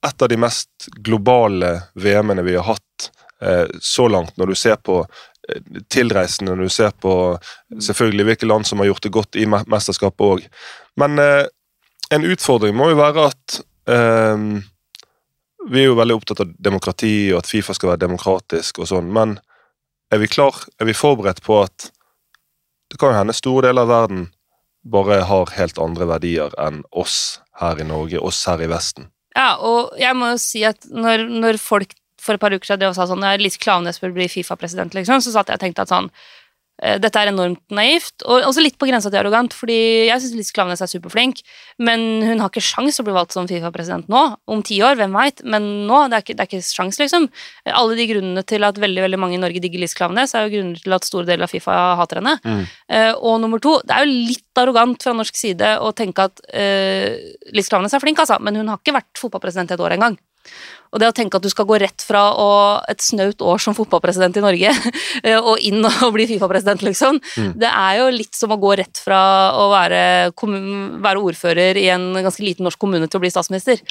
[0.06, 3.10] et av de mest globale VM-ene vi har hatt
[3.42, 7.14] eh, så langt, når du ser på eh, tilreisende, når du ser på
[7.82, 10.48] selvfølgelig hvilke land som har gjort det godt i mesterskapet òg.
[11.02, 11.46] Men eh,
[12.14, 14.48] en utfordring må jo være at eh,
[15.68, 19.12] vi er jo veldig opptatt av demokrati og at Fifa skal være demokratisk og sånn,
[19.14, 19.38] men
[20.14, 21.90] er vi klar, er vi forberedt på at
[22.88, 24.28] det kan hende store deler av verden
[24.88, 29.10] bare har helt andre verdier enn oss her i Norge, oss her i Vesten.
[29.38, 32.82] Ja, og jeg må jo si at når, når folk for et par uker siden
[32.82, 35.64] drev og sa sånn ja, Lise Klaveness bør bli Fifa-president, liksom, så satt jeg og
[35.64, 36.10] tenkte at sånn
[36.78, 40.54] dette er enormt naivt, og også litt på grensa til arrogant, fordi jeg syns Lise
[40.54, 41.42] Klaveness er superflink,
[41.82, 44.24] men hun har ikke sjans å bli valgt som Fifa-president nå.
[44.46, 47.26] Om ti år, hvem veit, men nå, det er ikke, det er ikke sjans, liksom.
[47.74, 50.54] Alle de grunnene til at veldig veldig mange i Norge digger Lise Klaveness, er jo
[50.54, 52.38] grunner til at store deler av Fifa hater henne.
[52.46, 52.64] Mm.
[52.94, 56.46] Uh, og nummer to, det er jo litt arrogant fra norsk side å tenke at
[56.54, 57.10] uh,
[57.58, 60.22] Liz Klaveness er flink, altså, men hun har ikke vært fotballpresident et år engang.
[60.94, 62.50] Og det å tenke at du skal gå rett fra å,
[62.88, 64.72] et snaut år som fotballpresident i Norge
[65.28, 67.52] eh, og inn og bli Fifa-president, liksom, Mm.
[67.60, 69.20] det er jo litt som å gå rett fra
[69.58, 70.00] å være,
[71.04, 73.82] være ordfører i en ganske liten norsk kommune til å bli statsminister.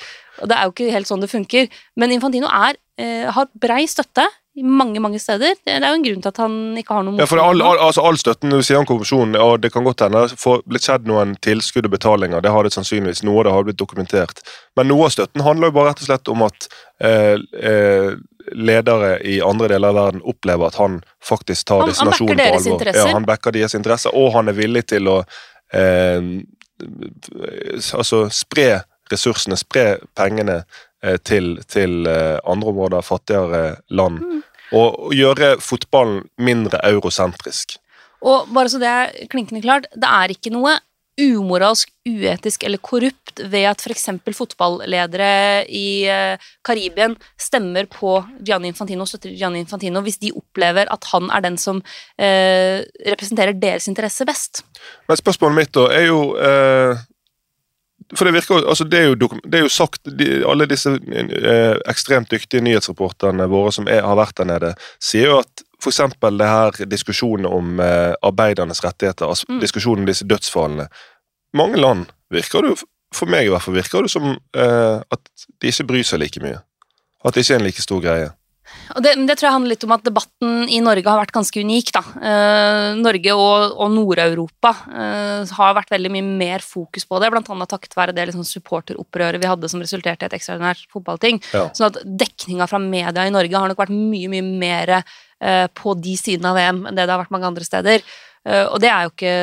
[0.40, 1.68] Og det er jo ikke helt sånn det funker.
[2.00, 4.24] Men Infantino er, eh, har brei støtte
[4.64, 5.56] mange, mange steder.
[5.64, 7.80] Det, er jo en grunn til at han ikke har noe Ja, for all, all,
[7.88, 10.86] altså all støtten du sier om korrupsjon, og det kan godt hende det har blitt
[10.86, 14.40] skjedd noen tilskudd og betalinger, det har det sannsynligvis, noe av det har blitt dokumentert.
[14.78, 16.68] Men noe av støtten handler jo bare rett og slett om at
[17.04, 18.10] eh, eh,
[18.56, 22.72] ledere i andre deler av verden opplever at han faktisk tar disse nasjonene på alvor.
[22.72, 23.08] interesser.
[23.08, 25.20] Ja, han backer deres interesser, og han er villig til å
[25.74, 26.20] eh,
[27.96, 28.70] altså spre
[29.10, 30.60] ressursene, spre pengene
[31.02, 34.22] eh, til, til eh, andre områder, fattigere land.
[34.22, 34.42] Mm.
[34.74, 37.76] Og, gjøre fotballen mindre eurosentrisk.
[38.26, 40.78] Og bare så det er klinkende klart, det er ikke noe
[41.16, 44.08] umoralsk, uetisk eller korrupt ved at f.eks.
[44.36, 51.08] fotballedere i eh, Karibien stemmer på Gianni Infantino, støtter Gianni Infantino, hvis de opplever at
[51.12, 51.80] han er den som
[52.20, 54.62] eh, representerer deres interesse best.
[55.08, 57.06] Men spørsmålet mitt da er jo eh,
[58.14, 61.76] For det virker altså det er jo, det er jo sagt de, Alle disse eh,
[61.90, 66.00] ekstremt dyktige nyhetsreporterne våre som er, har vært der nede, sier jo at f.eks.
[66.22, 69.60] det her diskusjonen om eh, arbeidernes rettigheter, altså Mm.
[69.60, 70.88] diskusjonen om disse dødsfallene
[71.54, 72.76] Mange land virker det
[73.14, 76.42] for meg i hvert fall, virker det som eh, at de ikke bryr seg like
[76.42, 76.58] mye.
[77.24, 78.30] At det ikke er en like stor greie.
[78.94, 81.62] Og det, det tror jeg handler litt om at debatten i Norge har vært ganske
[81.62, 81.92] unik.
[81.96, 82.02] da.
[82.30, 87.72] Eh, Norge og, og Nord-Europa eh, har vært veldig mye mer fokus på det, annet
[87.72, 91.40] takket være det liksom, supporteropprøret vi hadde som resulterte i et ekstraordinært fotballting.
[91.54, 91.68] Ja.
[91.76, 95.96] Sånn at dekninga fra media i Norge har nok vært mye, mye mer eh, på
[96.00, 98.04] de sidene av VM enn det det har vært mange andre steder.
[98.46, 99.36] Eh, og det er jo ikke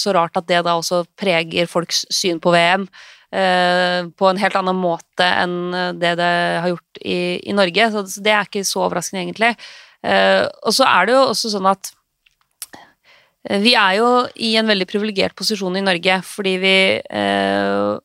[0.00, 2.86] så rart at det da også preger folks syn på VM
[4.18, 6.32] på en helt annen måte enn eh, det det
[6.64, 7.90] har gjort i, i Norge.
[7.94, 9.52] Så så det er ikke så overraskende, egentlig.
[10.02, 11.92] Eh, og så er det jo også sånn at
[13.48, 17.98] eh, vi er jo i en veldig privilegert posisjon i Norge, fordi vi eh,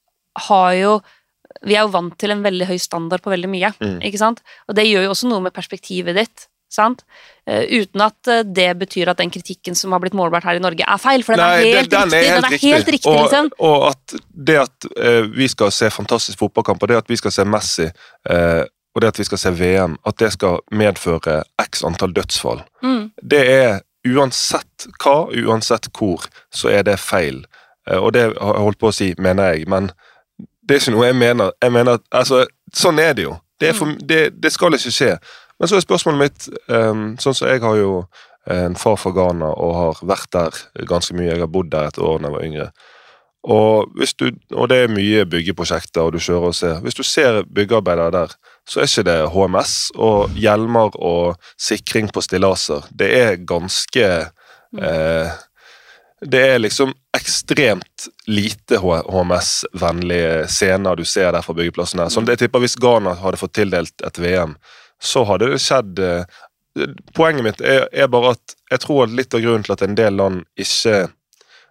[0.50, 0.98] har jo
[1.66, 4.02] Vi er jo vant til en veldig høy standard på veldig mye, Mm.
[4.04, 4.42] ikke sant?
[4.68, 6.44] Og det gjør jo også noe med perspektivet ditt.
[6.76, 7.04] Sant?
[7.48, 10.64] Eh, uten at eh, det betyr at den kritikken som har blitt målbart her i
[10.64, 11.24] Norge, er feil.
[11.24, 12.36] For den Nei, er helt den- den riktig.
[12.36, 13.52] den er helt riktig og, liksom.
[13.60, 14.16] og at
[14.50, 17.88] det at eh, vi skal se fantastisk fotballkamp, og det at vi skal se Messi,
[18.96, 23.12] og det at vi skal se VM, at det skal medføre x antall dødsfall, Mm.
[23.24, 27.44] det er uansett hva, uansett hvor, så er det feil.
[27.88, 29.92] Og det har jeg holdt på å si, mener jeg, men
[30.66, 31.52] det er ikke noe jeg mener.
[31.62, 33.36] Jeg mener at, altså, Sånn er det jo.
[33.62, 35.12] Det, er for, det, det skal ikke skje.
[35.60, 37.92] Men så er spørsmålet mitt um, Sånn som jeg har jo
[38.52, 41.32] en far fra Ghana og har vært der ganske mye.
[41.32, 42.68] Jeg har bodd der et år da jeg var yngre.
[43.46, 46.80] Og, du, og det er mye byggeprosjekter, og du kjører og ser.
[46.82, 52.24] Hvis du ser byggearbeidere der, så er ikke det HMS og hjelmer og sikring på
[52.26, 52.88] stillaser.
[52.90, 54.08] Det er ganske
[54.82, 55.36] eh,
[56.26, 62.10] Det er liksom ekstremt lite HMS-vennlige scener du ser der fra byggeplassen her.
[62.10, 64.56] Som det jeg tipper Hvis Ghana hadde fått tildelt et VM,
[65.02, 66.42] så hadde det skjedd eh,
[67.16, 69.94] Poenget mitt er, er bare at jeg tror at litt av grunnen til at en
[69.96, 71.06] del land ikke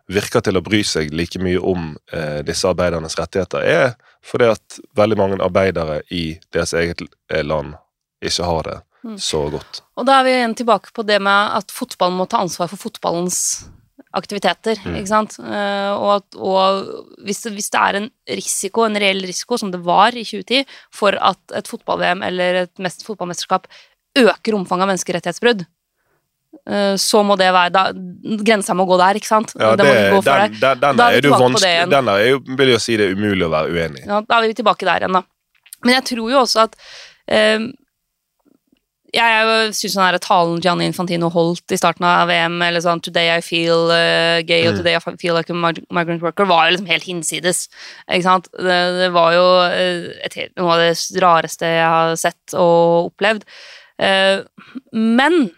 [0.08, 3.92] virker til å bry seg like mye om eh, disse arbeidernes rettigheter, er
[4.24, 7.76] fordi at veldig mange arbeidere i deres eget eh, land
[8.24, 9.18] ikke har det Mm.
[9.18, 9.82] så godt.
[10.00, 12.80] Og da er vi igjen tilbake på det med at fotballen må ta ansvar for
[12.80, 13.66] fotballens
[14.14, 14.96] aktiviteter, Mm.
[15.00, 15.36] ikke sant?
[15.40, 19.70] Eh, og at, og hvis, det, hvis det er en risiko, en reell risiko, som
[19.74, 23.66] det var i 2010, for at et fotball-VM eller et mest fotballmesterskap
[24.16, 25.64] øker omfanget av menneskerettighetsbrudd,
[26.70, 27.84] eh, så må det være da,
[28.46, 29.54] Grensa må gå der, ikke sant?
[29.58, 31.76] Ja, det, den, den, den Da er er du vanskelig.
[31.90, 34.08] Den er jo, vil jo si det er umulig å være uenig i.
[34.08, 35.24] Ja, da er vi tilbake der igjen, da.
[35.84, 36.78] Men jeg tror jo også at
[37.28, 37.58] eh,
[39.14, 43.40] Jeg syns den talen Gianni Infantino holdt i starten av VM, eller sånn 'Today I
[43.44, 44.78] feel uh, gay', og Mm.
[44.82, 47.68] 'Today I feel like a migrant worker', var jo liksom helt hinsides.
[48.10, 48.48] Ikke sant?
[48.58, 53.44] Det, det var jo eh, et, noe av det rareste jeg har sett og opplevd.
[54.02, 54.42] Uh,
[54.92, 55.52] men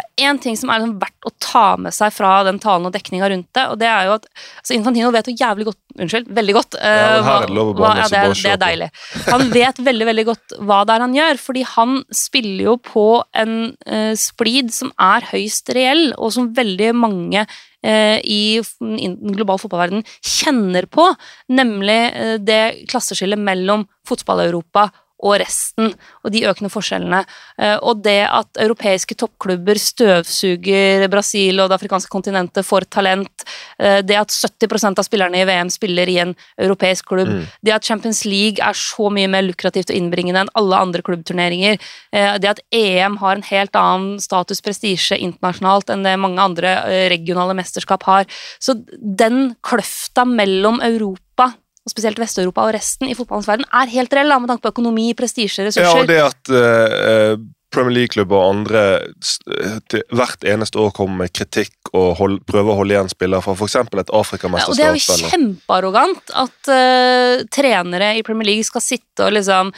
[0.00, 2.88] det er én ting som er liksom verdt å ta med seg fra den talen
[2.88, 5.78] og dekninga rundt det, og det er jo at altså Infantino vet jo jævlig godt
[6.00, 6.76] Unnskyld, veldig godt.
[6.78, 8.86] Uh, Ja, men hva- det hva- ja, det, er- det er deilig.
[9.26, 13.02] Han vet veldig veldig godt hva det er han gjør, fordi han spiller jo på
[13.42, 13.56] en
[13.90, 17.42] uh, splid som er høyst reell, og som veldig mange
[17.82, 21.08] eh, i den globale fotballverdenen kjenner på,
[21.50, 24.88] nemlig eh, det klasseskillet mellom fotball-Europa
[25.20, 25.92] og resten,
[26.24, 27.20] og de økende forskjellene.
[27.60, 33.44] Eh, og det at europeiske toppklubber støvsuger Brasil og det afrikanske kontinentet for talent,
[33.78, 37.46] eh, det at 70% av spillerne i VM spiller i en europeisk klubb, Mm.
[37.62, 41.78] det at Champions League er så mye mer lukrativt og innbringende enn alle andre klubbturneringer,
[42.12, 47.08] eh, det at EM har en helt annen status prestisje internasjonalt enn det mange andre
[47.10, 48.24] regionale mesterskap har.
[48.58, 51.54] Så den kløfta mellom Europa
[51.90, 55.66] spesielt Vest-Europa og resten i fotballens verden, er helt reell med tanke på økonomi, prestisje,
[55.66, 55.88] ressurser.
[55.88, 61.34] Ja, og det at uh, Premier League-klubber og andre eh, hvert eneste år kommer med
[61.36, 63.76] kritikk og hold, prøver å holde igjen spillere fra f.eks.
[63.78, 69.28] et Ja, og det er jo kjempearrogant at uh, trenere i Premier League skal sitte
[69.28, 69.70] og liksom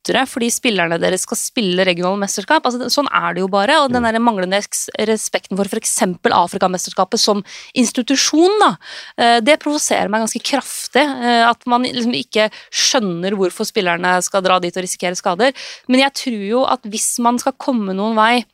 [0.00, 2.64] sutre fordi spillerne deres skal spille regionale mesterskap.
[2.64, 3.82] Altså, sånn er det jo bare.
[3.82, 3.92] Og Mm.
[3.92, 4.60] den der manglende
[4.98, 5.98] respekten for f.eks.
[6.24, 8.76] Afrikamesterskapet som institusjon, da,
[9.18, 11.02] eh, det provoserer meg ganske kraftig.
[11.02, 15.52] eh, At man liksom ikke skjønner hvorfor spillerne skal dra dit og risikere skader.
[15.88, 18.44] Men jeg tror jo at hvis man skal komme noen vei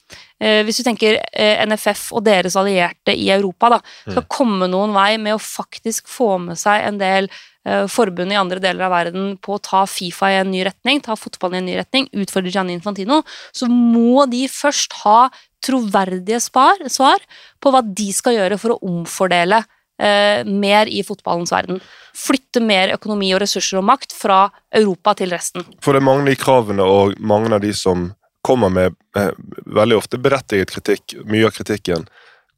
[0.40, 1.18] eh, Hvis du tenker
[1.66, 3.80] NFF og deres allierte i Europa da,
[4.10, 7.28] skal komme noen vei med å faktisk få med seg en del
[7.66, 11.02] eh, forbund i andre deler av verden på å ta Fifa i en ny retning,
[11.04, 15.26] ta fotballen i en ny retning, utfordre Gianni Infantino, så må de først ha
[15.66, 17.22] troverdige spar, svar
[17.62, 19.62] på hva de skal gjøre for å omfordele
[20.02, 21.80] eh, mer i fotballens verden.
[22.16, 25.66] Flytte mer økonomi og ressurser og makt fra Europa til resten.
[25.82, 28.10] For det er mange av de kravene og mange av de som
[28.46, 29.32] kommer med eh,
[29.74, 32.06] veldig ofte berettiget kritikk, mye av kritikken.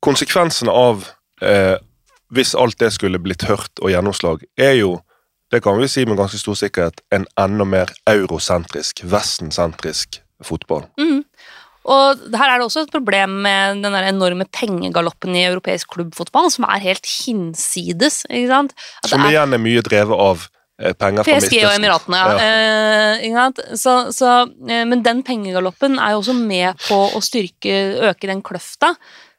[0.05, 1.07] Konsekvensene av
[1.43, 1.77] eh,
[2.35, 4.99] hvis alt det skulle blitt hørt og gjennomslag, er jo,
[5.53, 10.87] det kan vi si med ganske stor sikkerhet, en enda mer eurosentrisk, vestensentrisk fotball.
[11.01, 11.23] Mm.
[11.89, 16.67] Og her er det også et problem med den enorme pengegaloppen i europeisk klubbfotball, som
[16.69, 18.25] er helt hinsides.
[18.29, 18.75] ikke sant?
[19.03, 20.45] At Som er igjen er mye drevet av
[20.83, 22.35] eh, penger fra PSG og Emiratene, ja.
[22.45, 23.63] Eh, ikke sant?
[23.81, 24.35] Så, så,
[24.69, 28.93] eh, men den pengegaloppen er jo også med på å styrke, øke den kløfta.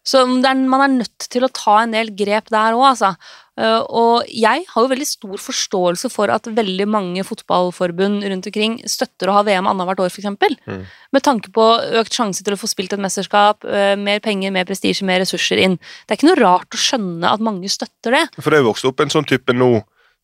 [0.09, 3.13] Så er, man er nødt til å ta en del grep der òg, altså.
[3.59, 8.79] Eh, og jeg har jo veldig stor forståelse for at veldig mange fotballforbund rundt omkring
[8.87, 10.31] støtter å ha VM annethvert år, f.eks.
[10.65, 10.85] Mm.
[11.15, 11.67] Med tanke på
[11.99, 15.61] økt sjanse til å få spilt et mesterskap, eh, mer penger, mer prestisje, mer ressurser
[15.61, 15.77] inn.
[16.07, 18.25] Det er ikke noe rart å skjønne at mange støtter det.
[18.39, 19.73] For det er vokst opp en sånn type nå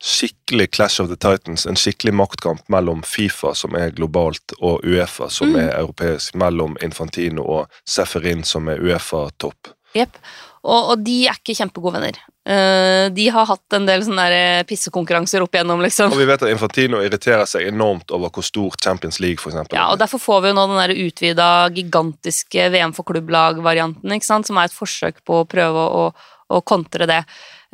[0.04, 5.30] skikkelig Clash of the Titans, en skikkelig maktkamp mellom Fifa, som er globalt, og Uefa,
[5.32, 5.60] som Mm.
[5.60, 9.75] er europeisk, mellom Infantino og Seferin, som er Uefa-topp.
[9.96, 10.20] Jepp.
[10.66, 12.18] Og, og de er ikke kjempegode venner.
[12.46, 16.14] Uh, de har hatt en del sånne der pissekonkurranser opp igjennom, liksom.
[16.14, 19.78] Og vi vet at Infantino irriterer seg enormt over hvor stor Champions League for eksempel,
[19.78, 24.30] Ja, og Derfor får vi jo nå den der utvida gigantiske VM for klubblag-varianten, ikke
[24.30, 26.06] sant, som er et forsøk på å prøve å,
[26.50, 27.22] å kontre det.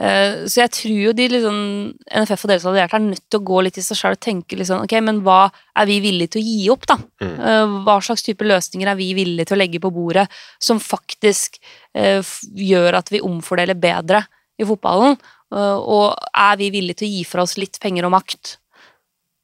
[0.01, 1.57] Eh, Så jeg tror jo de liksom,
[2.09, 4.57] NFF og deres allierte er nødt til å gå litt i seg sjøl og tenke
[4.57, 6.97] liksom, ok, men hva er vi villige til å gi opp, da?
[7.21, 7.35] Mm.
[7.37, 10.25] Eh, Hva slags type løsninger er vi villige til å legge på bordet
[10.59, 11.59] som faktisk
[11.93, 12.23] eh,
[12.57, 14.23] gjør at vi omfordeler bedre
[14.57, 15.19] i fotballen?
[15.53, 18.57] Eh, Og er vi villige til å gi fra oss litt penger og makt?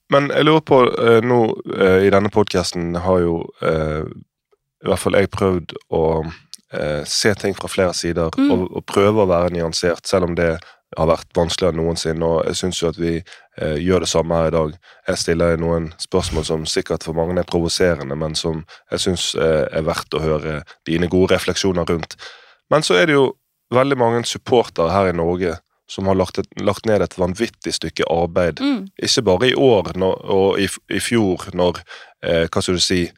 [0.09, 0.77] Men jeg lurer på,
[1.27, 1.37] nå
[1.99, 6.03] i denne podcasten har jo i hvert fall jeg prøvd å
[6.73, 8.51] eh, se ting fra flere sider, Mm.
[8.51, 10.57] og, og prøve å være nyansert, selv om det
[10.97, 14.35] har vært vanskeligere enn noensinne, og jeg syns jo at vi eh, gjør det samme
[14.39, 14.75] her i dag.
[15.09, 19.65] Jeg stiller noen spørsmål som sikkert for mange er provoserende, men som jeg syns eh,
[19.71, 22.15] er verdt å høre dine gode refleksjoner rundt.
[22.71, 23.33] Men så er det jo
[23.73, 25.57] veldig mange supportere her i Norge
[25.91, 28.87] som har lagt, et, lagt ned et vanvittig stykke arbeid Mm.
[29.03, 31.79] ikke bare i år når, og i, i fjor, når
[32.23, 33.09] eh, hva skal du si,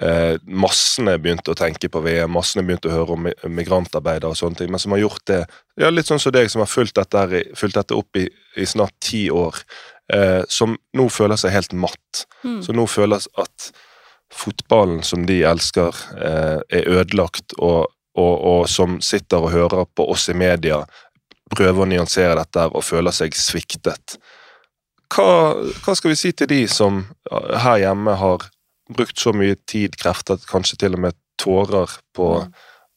[0.00, 4.60] eh, massene begynte å tenke på VM, massene begynte å høre om migrantarbeidere og sånne
[4.62, 5.40] ting, men som har gjort det
[5.80, 8.26] ja, Litt sånn som deg, som har fulgt dette, fulgt dette opp i,
[8.56, 9.56] i snart ti år,
[10.12, 12.26] eh, som nå føler seg helt matt.
[12.44, 12.60] Mm.
[12.64, 13.72] Som nå føler at
[14.32, 20.08] fotballen som de elsker, eh, er ødelagt, og, og, og som sitter og hører på
[20.12, 20.82] oss i media,
[21.52, 24.16] prøver å nyansere dette og føler seg sviktet.
[25.12, 25.52] Hva,
[25.84, 28.48] hva skal vi si til de som eh, her hjemme har
[28.90, 32.52] brukt så mye tid, krefter, kanskje til og med tårer på Mm.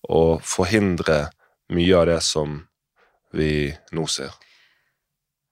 [0.09, 1.29] å forhindre
[1.73, 2.67] mye av det som
[3.33, 4.33] vi nå ser?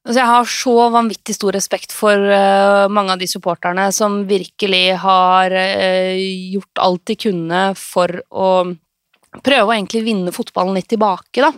[0.04, 4.98] Altså, jeg har så vanvittig stor respekt for uh, mange av de supporterne som virkelig
[5.00, 6.18] har uh,
[6.54, 8.50] gjort alt de kunne for å
[9.40, 11.54] prøve å egentlig vinne fotballen litt tilbake, da.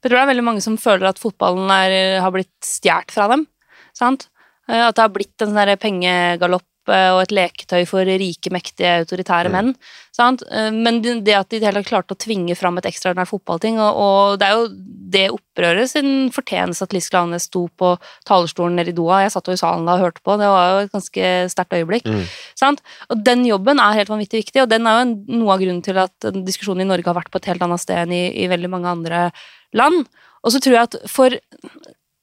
[0.00, 3.28] Jeg tror det er veldig mange som føler at fotballen er, har blitt stjålet fra
[3.28, 3.44] dem.
[3.92, 4.30] Sant?
[4.64, 6.69] Uh, At det har blitt en sånn pengegalopp
[7.14, 9.52] og et leketøy for rike, mektige, autoritære Mm.
[9.52, 9.74] menn.
[10.12, 10.42] Sant?
[10.50, 14.38] Eh, Men det at de tatt klarte å tvinge fram et ekstraordinært fotballting, og, og
[14.38, 14.68] det er jo
[15.10, 17.96] det opprøret sin fortjeneste at Liss Klanes sto på
[18.28, 19.22] talerstolen nede i Doha.
[19.24, 21.74] Jeg satt jo i salen da og hørte på, det var jo et ganske sterkt
[21.74, 22.06] øyeblikk.
[22.06, 22.24] Mm.
[22.54, 22.80] Sant?
[23.10, 25.82] Og den jobben er helt vanvittig viktig, og den er jo en, noe av grunnen
[25.82, 28.48] til at diskusjonen i Norge har vært på et helt annet sted enn i, i
[28.50, 29.30] veldig mange andre
[29.74, 30.06] land.
[30.44, 31.34] Og så tror jeg at for,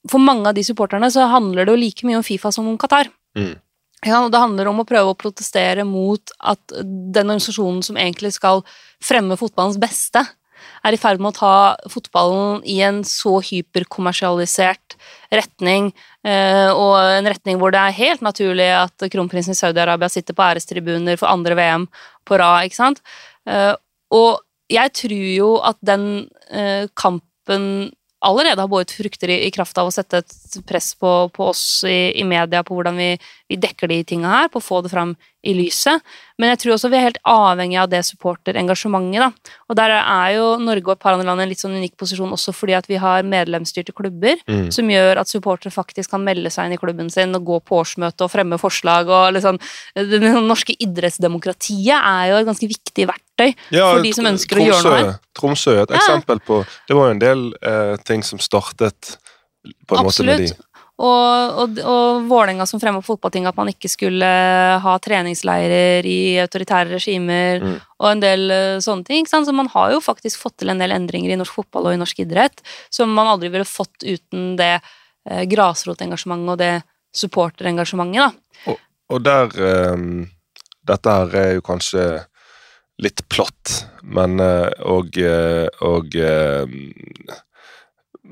[0.10, 2.77] for mange av de supporterne så handler det jo like mye om Fifa som om
[2.82, 3.12] Qatar.
[3.38, 3.56] Mm.
[4.06, 8.36] Ja, og det handler om å prøve å protestere mot at den organisasjonen som egentlig
[8.36, 8.62] skal
[9.04, 10.22] fremme fotballens beste,
[10.86, 14.98] er i ferd med å ta fotballen i en så hyperkommersialisert
[15.34, 15.92] retning,
[16.26, 20.46] eh, og en retning hvor det er helt naturlig at kronprinsen i Saudi-Arabia sitter på
[20.46, 21.88] ærestribuner for andre VM
[22.28, 23.02] på rad, ikke sant?
[23.50, 23.74] Eh,
[24.14, 27.90] og jeg tror jo at den eh, kampen
[28.25, 31.84] allerede har båret frukter i, i kraft av å sette et press på, på oss
[31.88, 33.12] i, i media på hvordan vi,
[33.49, 35.15] vi dekker de tinga her, på å få det fram
[35.48, 36.04] i lyset.
[36.38, 39.20] Men jeg tror også vi er helt avhengig av det supporterengasjementet.
[39.24, 39.56] da.
[39.72, 41.96] Og der er jo Norge og et par andre land i en litt sånn unik
[41.98, 44.72] posisjon også fordi at vi har medlemsstyrte klubber, Mm.
[44.72, 47.80] som gjør at supportere faktisk kan melde seg inn i klubben sin og gå på
[47.82, 49.08] årsmøte og fremme forslag.
[49.10, 49.60] og liksom,
[49.96, 54.66] Det norske idrettsdemokratiet er jo et ganske viktig verktøy Ja, for de som ønsker å
[54.68, 55.20] gjøre noe her.
[55.38, 55.98] Tromsø er et Ja.
[55.98, 59.18] eksempel på Det var jo en del eh, ting som startet
[59.88, 60.54] på en måte med de.
[60.98, 64.26] Og, og, og Vålerenga som fremma fotballting at man ikke skulle
[64.82, 67.76] ha treningsleirer i autoritære regimer, Mm.
[68.00, 69.28] og en del eh, sånne ting.
[69.30, 72.02] Så man har jo faktisk fått til en del endringer i norsk fotball og i
[72.02, 74.80] norsk idrett som man aldri ville fått uten det
[75.30, 76.74] eh, grasrotengasjementet og det
[77.14, 78.34] supporterengasjementet.
[78.66, 78.76] da.
[79.10, 80.28] Og der um,
[80.88, 82.04] Dette her er jo kanskje
[83.04, 86.66] litt platt, men eh, Og, eh, og eh,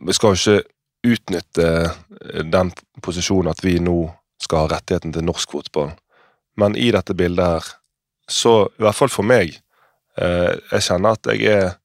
[0.05, 0.74] Vi skal jo ikke
[1.13, 2.71] utnytte eh, den
[3.05, 3.99] posisjonen at vi nå
[4.41, 5.93] skal ha rettigheten til norsk fotball.
[6.59, 7.73] Men i dette bildet her
[8.31, 9.51] så i hvert fall for meg
[10.17, 11.75] eh, Jeg kjenner at jeg er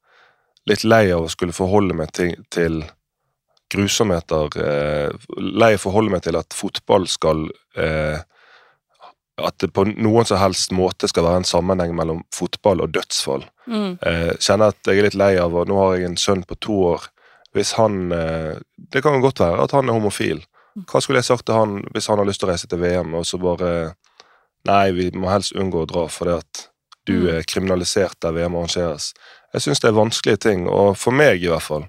[0.71, 2.81] litt lei av å skulle forholde meg til, til
[3.73, 4.59] grusomheter.
[4.61, 8.21] Eh, lei av å forholde meg til at fotball skal eh,
[9.41, 13.47] At det på noen som helst måte skal være en sammenheng mellom fotball og dødsfall.
[13.67, 13.95] Mm.
[14.05, 16.59] Eh, kjenner at jeg er litt lei av, og nå har jeg en sønn på
[16.61, 17.07] to år.
[17.57, 18.59] Hvis han eh,
[18.93, 20.45] Det kan jo godt være at han er homofil.
[20.87, 23.15] Hva skulle jeg sagt til han hvis han har lyst til å reise til VM,
[23.19, 23.95] og så bare
[24.69, 26.67] Nei, vi må helst unngå å dra fordi at
[27.09, 27.29] du Mm.
[27.39, 29.15] er kriminalisert der VM arrangeres.
[29.55, 31.87] Jeg syns det er vanskelige ting, og for meg i hvert fall,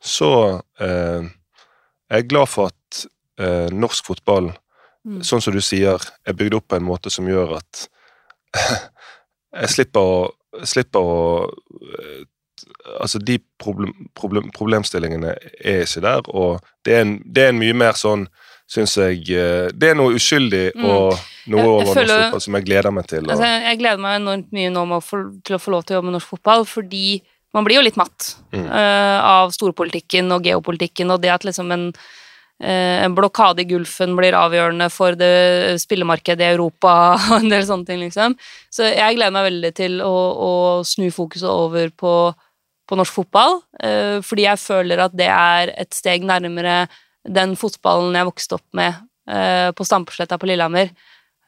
[0.00, 1.20] så eh,
[2.10, 3.06] er jeg glad for at
[3.38, 4.52] eh, norsk fotball,
[5.06, 5.20] Mm.
[5.20, 7.88] sånn som du sier, er bygd opp på en måte som gjør at
[9.60, 10.30] jeg slipper å,
[10.64, 12.24] slipper å eh,
[13.00, 15.34] Altså, de problem, problem, problemstillingene
[15.64, 18.26] er ikke der, og det er en, det er en mye mer sånn
[18.64, 20.84] Syns jeg eh, Det er noe uskyldig Mm.
[20.88, 21.18] og
[21.52, 23.26] noe over norsk fotball som jeg gleder meg til.
[23.28, 26.08] Altså, jeg gleder meg enormt mye nå få, til å få lov til å jobbe
[26.08, 27.20] med norsk fotball, fordi
[27.52, 28.64] man blir jo litt matt Mm.
[28.70, 31.84] uh, av storpolitikken og geopolitikken, og det at liksom en,
[32.64, 36.94] uh, en blokade i Gulfen blir avgjørende for det spillemarkedet i Europa
[37.30, 38.38] og en del sånne ting, liksom.
[38.72, 40.14] Så jeg gleder meg veldig til å,
[40.48, 40.52] å
[40.88, 42.32] snu fokuset over på,
[42.88, 46.84] på norsk fotball, eh, fordi jeg føler at det er et steg nærmere
[47.24, 48.98] den fotballen jeg vokste opp med
[49.30, 50.90] eh, på Stampesletta på Lillehammer,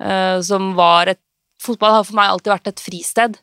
[0.00, 1.20] eh, som var et
[1.56, 3.38] Fotball har for meg alltid vært et fristed.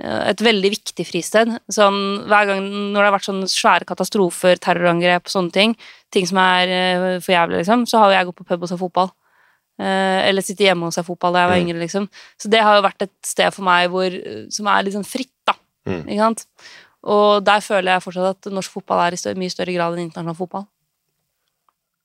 [0.00, 1.50] Et veldig viktig fristed.
[1.70, 5.74] Sånn, hver gang når det har vært sånne svære katastrofer, terrorangrep, sånne ting,
[6.10, 8.80] ting som er for jævlig, liksom, så har jo jeg gått på pub og sett
[8.80, 9.12] fotball.
[9.76, 11.66] Eller sitte hjemme og se fotball da jeg var Mm.
[11.68, 12.08] yngre, liksom.
[12.40, 14.16] Så det har jo vært et sted for meg hvor,
[14.50, 15.54] som er litt sånn fritt, da.
[15.86, 16.02] Mm.
[16.08, 16.46] Ikke sant?
[17.02, 20.06] Og der føler jeg fortsatt at norsk fotball er i større, mye større grad enn
[20.06, 20.66] internasjonal fotball.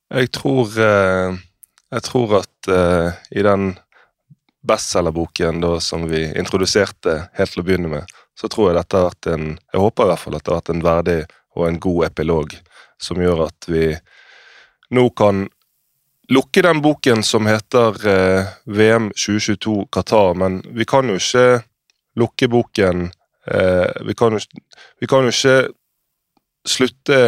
[0.08, 1.38] Jeg tror eh,
[1.92, 3.74] Jeg tror at eh, i den
[4.68, 9.30] bestselgerboken som vi introduserte helt til å begynne med, så tror jeg dette har vært
[9.32, 11.20] en Jeg håper i hvert fall at det har vært en verdig
[11.58, 12.58] og en god epilog
[13.02, 13.86] som gjør at vi
[14.94, 15.46] nå kan
[16.34, 21.62] lukke den boken som heter eh, VM 2022 Qatar, men vi kan jo ikke
[22.20, 23.08] lukke boken
[23.48, 24.40] vi, kan jo,
[25.00, 25.58] vi kan jo ikke
[26.68, 27.20] slutte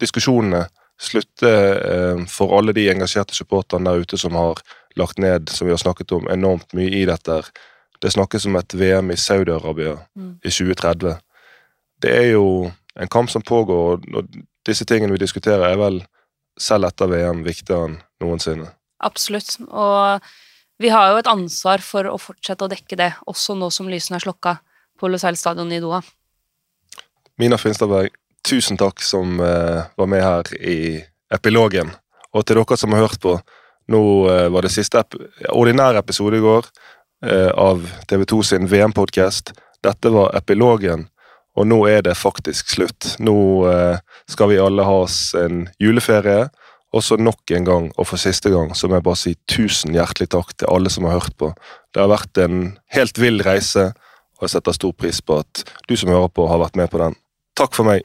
[0.00, 0.66] diskusjonene
[0.98, 4.60] slutte eh, for alle de engasjerte supporterne der ute som har
[4.96, 7.42] lagt ned, som vi har snakket om, enormt mye i dette.
[8.00, 10.38] Det snakkes om et VM i Saudi-Arabia Mm.
[10.44, 11.18] i 2030.
[12.00, 14.24] Det er jo en kamp som pågår, og- og
[14.64, 16.06] disse tingene vi diskuterer, er vel
[16.58, 18.72] selv etter VM viktigere enn noensinne.
[19.00, 19.60] Absolutt.
[19.68, 20.20] Og
[20.80, 24.16] vi har jo et ansvar for å fortsette å dekke det, også nå som lysene
[24.16, 24.58] er slokka
[24.98, 26.02] på Lusail stadion i Doha.
[27.38, 28.14] Mina Finstadberg,
[28.48, 30.78] tusen takk som uh, var med her i
[31.34, 31.92] epilogen.
[32.32, 33.36] Og til dere som har hørt på,
[33.92, 35.18] nå uh, var det siste ep
[35.52, 36.68] ordinære episode i går
[37.26, 39.52] uh, av TV2 sin VM-podkast.
[39.84, 41.08] Dette var epilogen,
[41.56, 43.14] og nå er det faktisk slutt.
[43.22, 43.36] Nå
[44.28, 46.48] skal vi alle ha oss en juleferie.
[46.96, 49.96] Og så nok en gang, og for siste gang, så må jeg bare si tusen
[49.96, 51.50] hjertelig takk til alle som har hørt på.
[51.92, 52.60] Det har vært en
[52.94, 53.90] helt vill reise,
[54.36, 57.00] og jeg setter stor pris på at du som hører på, har vært med på
[57.00, 57.16] den.
[57.56, 58.04] Takk for meg.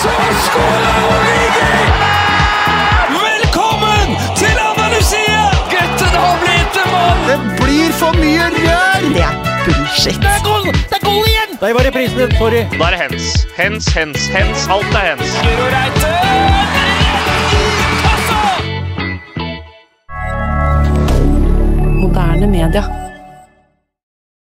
[0.00, 0.12] Så
[0.46, 1.72] skåler Origi!
[3.12, 5.42] Velkommen til Andalusia!
[5.72, 7.20] Gutten har blitt en mann!
[7.28, 9.06] Det blir for mye rør!
[9.12, 9.36] Det er
[9.66, 10.18] bullshit.
[10.24, 10.72] Det er goal!
[10.72, 11.54] Det er goal igjen!
[11.60, 12.36] Der var reprisen din.
[12.40, 12.64] Sorry.
[12.72, 13.46] Da er det hens.
[13.60, 14.68] Hens, hens, hens.
[14.72, 15.38] Alt er hens.
[15.44, 16.12] Guro Reite!
[22.00, 23.03] Moderne media.